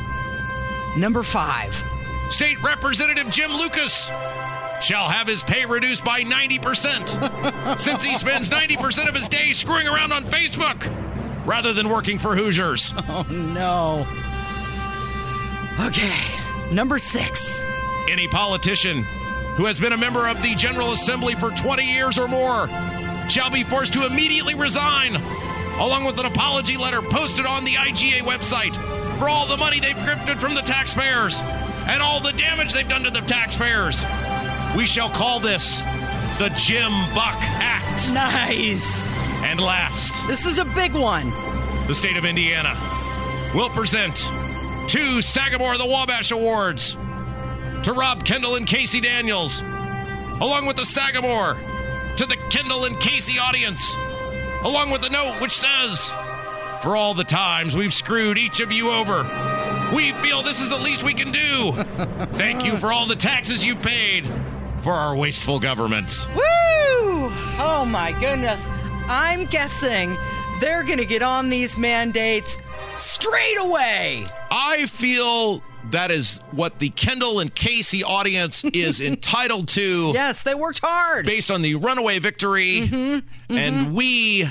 Number 0.96 1.22
five. 1.22 1.84
State 2.30 2.60
Representative 2.62 3.28
Jim 3.30 3.50
Lucas 3.52 4.10
shall 4.80 5.08
have 5.08 5.26
his 5.26 5.42
pay 5.42 5.64
reduced 5.66 6.04
by 6.04 6.22
90% 6.22 7.78
since 7.78 8.04
he 8.04 8.14
spends 8.16 8.50
90% 8.50 9.08
of 9.08 9.14
his 9.14 9.28
day 9.28 9.52
screwing 9.52 9.86
around 9.88 10.12
on 10.12 10.24
Facebook 10.24 10.88
rather 11.46 11.72
than 11.72 11.88
working 11.88 12.18
for 12.18 12.34
Hoosiers. 12.34 12.92
Oh, 13.08 13.22
no. 13.28 14.06
Okay. 15.86 16.14
Number 16.72 16.98
six. 16.98 17.64
Any 18.10 18.28
politician 18.28 19.02
who 19.56 19.64
has 19.66 19.80
been 19.80 19.92
a 19.92 19.96
member 19.96 20.28
of 20.28 20.42
the 20.42 20.54
General 20.54 20.92
Assembly 20.92 21.34
for 21.34 21.50
20 21.50 21.82
years 21.84 22.18
or 22.18 22.28
more 22.28 22.68
shall 23.28 23.50
be 23.50 23.62
forced 23.64 23.92
to 23.94 24.06
immediately 24.06 24.54
resign, 24.54 25.14
along 25.78 26.04
with 26.04 26.18
an 26.20 26.26
apology 26.26 26.76
letter 26.76 27.00
posted 27.02 27.46
on 27.46 27.64
the 27.64 27.72
IGA 27.72 28.20
website 28.20 28.74
for 29.18 29.28
all 29.28 29.46
the 29.46 29.56
money 29.56 29.80
they've 29.80 29.96
grifted 29.96 30.38
from 30.38 30.54
the 30.54 30.62
taxpayers 30.62 31.40
and 31.88 32.02
all 32.02 32.20
the 32.20 32.32
damage 32.32 32.72
they've 32.72 32.88
done 32.88 33.02
to 33.04 33.10
the 33.10 33.20
taxpayers. 33.22 34.02
We 34.76 34.86
shall 34.86 35.10
call 35.10 35.40
this 35.40 35.80
the 36.38 36.50
Jim 36.56 36.90
Buck 37.14 37.36
Act. 37.60 38.10
Nice. 38.12 39.06
And 39.42 39.60
last, 39.60 40.26
This 40.26 40.46
is 40.46 40.58
a 40.58 40.64
big 40.64 40.92
one. 40.94 41.30
the 41.86 41.94
state 41.94 42.16
of 42.16 42.24
Indiana 42.24 42.74
will 43.54 43.68
present 43.70 44.16
two 44.88 45.20
Sagamore 45.20 45.76
the 45.76 45.86
Wabash 45.86 46.30
Awards 46.30 46.96
to 47.82 47.92
Rob 47.92 48.24
Kendall 48.24 48.54
and 48.56 48.66
Casey 48.66 49.00
Daniels, 49.00 49.60
along 50.40 50.66
with 50.66 50.76
the 50.76 50.84
Sagamore 50.84 51.58
to 52.16 52.26
the 52.26 52.36
Kendall 52.50 52.84
and 52.84 52.98
Casey 53.00 53.38
audience, 53.38 53.94
along 54.64 54.90
with 54.90 55.04
a 55.04 55.10
note 55.10 55.38
which 55.40 55.52
says, 55.52 56.10
For 56.82 56.96
all 56.96 57.12
the 57.14 57.24
times 57.24 57.74
we've 57.76 57.94
screwed 57.94 58.38
each 58.38 58.60
of 58.60 58.70
you 58.72 58.90
over, 58.90 59.24
we 59.94 60.12
feel 60.22 60.42
this 60.42 60.60
is 60.60 60.68
the 60.68 60.80
least 60.82 61.02
we 61.02 61.14
can 61.14 61.30
do. 61.32 61.72
Thank 62.38 62.64
you 62.64 62.76
for 62.76 62.92
all 62.92 63.06
the 63.06 63.16
taxes 63.16 63.64
you 63.64 63.74
paid 63.74 64.26
for 64.82 64.92
our 64.92 65.14
wasteful 65.16 65.58
government. 65.60 66.26
Woo! 66.34 66.42
Oh 67.62 67.84
my 67.86 68.12
goodness. 68.20 68.66
I'm 69.08 69.44
guessing 69.44 70.16
they're 70.60 70.82
going 70.84 70.98
to 70.98 71.04
get 71.04 71.22
on 71.22 71.50
these 71.50 71.76
mandates 71.76 72.56
straight 72.96 73.56
away. 73.58 74.24
I 74.50 74.86
feel 74.86 75.62
that 75.90 76.10
is 76.10 76.40
what 76.52 76.78
the 76.78 76.90
Kendall 76.90 77.40
and 77.40 77.54
Casey 77.54 78.02
audience 78.04 78.64
is 78.72 79.00
entitled 79.00 79.68
to. 79.68 80.12
Yes, 80.14 80.42
they 80.42 80.54
worked 80.54 80.80
hard. 80.82 81.26
Based 81.26 81.50
on 81.50 81.62
the 81.62 81.74
runaway 81.74 82.18
victory. 82.18 82.88
Mm-hmm, 82.88 83.56
And 83.56 83.94
we 83.94 84.48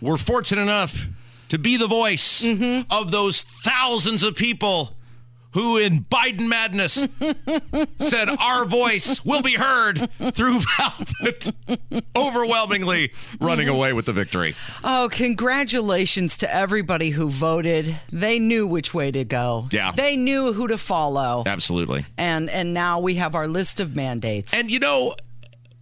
were 0.00 0.18
fortunate 0.18 0.62
enough 0.62 1.08
to 1.48 1.58
be 1.58 1.76
the 1.76 1.86
voice 1.86 2.42
Mm-hmm. 2.44 2.92
of 2.92 3.10
those 3.10 3.42
thousands 3.42 4.22
of 4.22 4.34
people 4.36 4.93
who, 5.54 5.78
in 5.78 6.00
Biden 6.04 6.48
madness, 6.48 6.94
said 7.98 8.28
our 8.40 8.64
voice 8.64 9.24
will 9.24 9.40
be 9.42 9.54
heard 9.54 10.10
through 10.32 10.60
Velvet, 10.78 11.50
overwhelmingly 12.16 13.12
running 13.40 13.68
away 13.68 13.92
with 13.92 14.06
the 14.06 14.12
victory. 14.12 14.54
Oh, 14.82 15.08
congratulations 15.10 16.36
to 16.38 16.54
everybody 16.54 17.10
who 17.10 17.30
voted. 17.30 17.96
They 18.12 18.38
knew 18.38 18.66
which 18.66 18.92
way 18.92 19.10
to 19.12 19.24
go. 19.24 19.68
Yeah. 19.70 19.92
They 19.92 20.16
knew 20.16 20.52
who 20.52 20.68
to 20.68 20.76
follow. 20.76 21.44
Absolutely. 21.46 22.04
And 22.18 22.50
and 22.50 22.74
now 22.74 23.00
we 23.00 23.14
have 23.14 23.34
our 23.34 23.46
list 23.46 23.78
of 23.78 23.94
mandates. 23.94 24.52
And 24.52 24.70
you 24.70 24.80
know, 24.80 25.14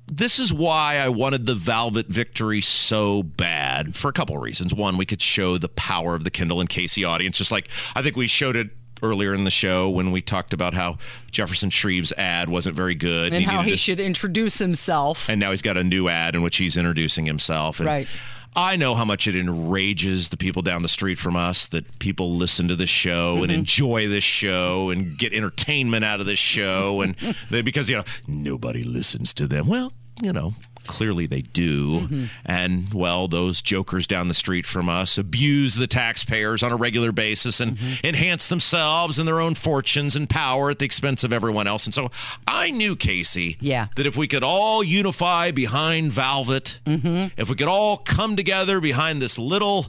this 0.07 0.39
is 0.39 0.53
why 0.53 0.99
I 0.99 1.09
wanted 1.09 1.47
the 1.47 1.55
Velvet 1.55 2.09
victory 2.09 2.61
so 2.61 3.23
bad 3.23 3.97
for 3.97 4.09
a 4.09 4.13
couple 4.13 4.37
of 4.37 4.43
reasons. 4.43 4.75
One, 4.75 4.99
we 4.99 5.07
could 5.07 5.23
show 5.23 5.57
the 5.57 5.71
power 5.71 6.15
of 6.15 6.25
the 6.25 6.31
Kendall 6.31 6.61
and 6.61 6.69
Casey 6.69 7.05
audience, 7.05 7.39
just 7.39 7.51
like 7.51 7.69
I 7.97 8.03
think 8.03 8.17
we 8.17 8.27
showed 8.27 8.57
it 8.57 8.69
earlier 9.03 9.35
in 9.35 9.45
the 9.45 9.51
show 9.51 9.91
when 9.91 10.11
we 10.13 10.23
talked 10.23 10.53
about 10.53 10.75
how 10.75 10.99
Jefferson 11.31 11.71
Shreve's 11.71 12.13
ad 12.13 12.49
wasn't 12.49 12.77
very 12.77 12.95
good. 12.95 13.33
and 13.33 13.45
how 13.45 13.63
he 13.63 13.73
to- 13.73 13.77
should 13.77 14.01
introduce 14.01 14.59
himself. 14.59 15.29
and 15.29 15.39
now 15.41 15.51
he's 15.51 15.63
got 15.63 15.77
a 15.77 15.85
new 15.85 16.09
ad 16.09 16.35
in 16.35 16.43
which 16.43 16.57
he's 16.57 16.77
introducing 16.77 17.27
himself. 17.27 17.81
And 17.81 17.87
Right. 17.87 18.09
I 18.55 18.77
know 18.77 18.95
how 18.95 19.05
much 19.07 19.27
it 19.27 19.35
enrages 19.35 20.29
the 20.29 20.37
people 20.37 20.61
down 20.61 20.83
the 20.83 20.89
street 20.89 21.19
from 21.19 21.37
us 21.37 21.67
that 21.69 21.99
people 21.99 22.37
listen 22.37 22.69
to 22.69 22.77
this 22.77 22.91
show 22.91 23.43
and 23.43 23.51
Mhm. 23.51 23.57
enjoy 23.57 24.09
this 24.09 24.25
show 24.25 24.91
and 24.91 25.17
get 25.17 25.33
entertainment 25.33 26.05
out 26.05 26.21
of 26.21 26.27
this 26.27 26.39
show 26.39 27.01
and 27.01 27.17
they, 27.51 27.63
because 27.63 27.89
you 27.89 27.97
know 27.97 28.05
nobody 28.27 28.85
listens 28.85 29.33
to 29.35 29.47
them. 29.47 29.67
Well, 29.69 29.95
you 30.23 30.33
know, 30.35 30.55
clearly 30.87 31.27
they 31.27 31.43
do. 31.43 32.01
Mm-hmm. 32.01 32.25
And 32.45 32.93
well, 32.95 33.29
those 33.29 33.63
jokers 33.63 34.07
down 34.07 34.29
the 34.29 34.35
street 34.35 34.67
from 34.67 34.89
us 34.89 35.17
abuse 35.19 35.77
the 35.77 35.87
taxpayers 35.87 36.63
on 36.63 36.73
a 36.73 36.77
regular 36.77 37.13
basis 37.13 37.61
and 37.61 37.77
Mm-hmm. 37.77 38.07
enhance 38.07 38.49
themselves 38.49 39.19
and 39.19 39.27
their 39.27 39.41
own 39.41 39.55
fortunes 39.55 40.15
and 40.17 40.29
power 40.29 40.71
at 40.71 40.79
the 40.79 40.85
expense 40.85 41.25
of 41.25 41.33
everyone 41.33 41.67
else. 41.67 41.85
And 41.87 41.95
so 41.95 42.11
I 42.47 42.71
knew 42.71 42.97
Casey 42.97 43.57
Yeah. 43.61 43.87
that 43.97 44.07
if 44.07 44.17
we 44.17 44.29
could 44.29 44.45
all 44.45 44.83
unify 44.85 45.51
behind 45.51 46.13
Velvet, 46.13 46.81
if 46.87 47.49
we 47.49 47.55
could 47.57 47.69
all 47.69 47.97
come 47.97 48.37
together 48.37 48.81
behind 48.81 49.23
this 49.23 49.39
little, 49.39 49.87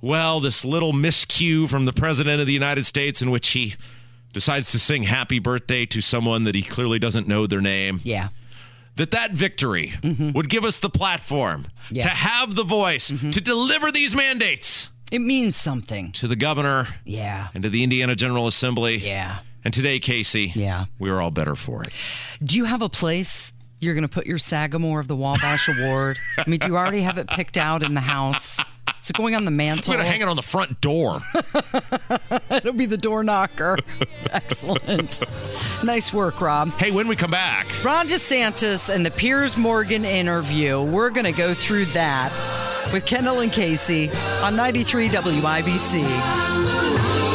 well, 0.00 0.40
this 0.40 0.64
little 0.64 0.92
miscue 0.92 1.68
from 1.68 1.84
the 1.84 1.92
President 1.92 2.40
of 2.40 2.46
the 2.46 2.52
United 2.52 2.84
States 2.86 3.22
in 3.22 3.30
which 3.30 3.48
he 3.48 3.74
decides 4.32 4.72
to 4.72 4.78
sing 4.78 5.02
happy 5.04 5.38
birthday 5.38 5.84
to 5.86 6.00
someone 6.00 6.44
that 6.44 6.54
he 6.54 6.62
clearly 6.62 6.98
doesn't 6.98 7.28
know 7.28 7.46
their 7.46 7.60
name. 7.60 8.00
Yeah. 8.02 8.28
That 8.96 9.10
that 9.12 9.32
victory 9.32 9.94
mm-hmm. 10.02 10.32
would 10.32 10.48
give 10.50 10.64
us 10.64 10.78
the 10.78 10.90
platform 10.90 11.66
Yeah. 11.90 12.02
to 12.02 12.08
have 12.10 12.54
the 12.54 12.64
voice 12.64 13.10
mm-hmm. 13.10 13.30
to 13.30 13.40
deliver 13.40 13.90
these 13.90 14.14
mandates 14.14 14.90
It 15.10 15.20
means 15.20 15.56
something. 15.56 16.12
to 16.12 16.28
the 16.28 16.36
governor 16.36 16.88
Yeah. 17.04 17.48
and 17.54 17.62
to 17.62 17.70
the 17.70 17.82
Indiana 17.82 18.14
General 18.14 18.46
Assembly. 18.46 18.96
Yeah. 18.98 19.38
And 19.64 19.72
today, 19.72 19.98
Casey, 19.98 20.52
Yeah. 20.54 20.86
we 20.98 21.08
are 21.08 21.22
all 21.22 21.30
better 21.30 21.54
for 21.54 21.82
it. 21.84 21.90
Do 22.44 22.56
you 22.56 22.64
have 22.66 22.82
a 22.82 22.88
place 22.88 23.52
you're 23.80 23.94
going 23.94 24.02
to 24.02 24.08
put 24.08 24.26
your 24.26 24.38
Sagamore 24.38 25.00
of 25.00 25.08
the 25.08 25.16
Wabash 25.16 25.68
Award? 25.68 26.18
I 26.38 26.44
mean, 26.48 26.60
do 26.60 26.66
you 26.68 26.76
already 26.76 27.00
have 27.02 27.16
it 27.18 27.28
picked 27.28 27.56
out 27.56 27.82
in 27.82 27.94
the 27.94 28.00
house? 28.00 28.58
Is 29.02 29.10
it 29.10 29.16
going 29.16 29.34
on 29.34 29.44
the 29.44 29.50
mantel? 29.50 29.92
Going 29.92 30.04
to 30.04 30.08
hang 30.08 30.20
it 30.20 30.28
on 30.28 30.36
the 30.36 30.42
front 30.42 30.80
door. 30.80 31.22
It'll 32.50 32.72
be 32.72 32.86
the 32.86 32.96
door 32.96 33.24
knocker. 33.24 33.76
Excellent. 34.30 35.18
Nice 35.82 36.12
work, 36.12 36.40
Rob. 36.40 36.70
hey, 36.74 36.92
when 36.92 37.08
we 37.08 37.16
come 37.16 37.32
back, 37.32 37.66
Ron 37.84 38.06
DeSantis 38.06 38.94
and 38.94 39.04
the 39.04 39.10
Piers 39.10 39.56
Morgan 39.56 40.04
interview. 40.04 40.80
We're 40.80 41.10
to 41.24 41.32
go 41.32 41.52
through 41.52 41.86
that 41.86 42.30
with 42.92 43.04
Kendall 43.04 43.40
and 43.40 43.50
Casey 43.50 44.08
on 44.40 44.54
93 44.54 45.08
WIBC. 45.08 47.31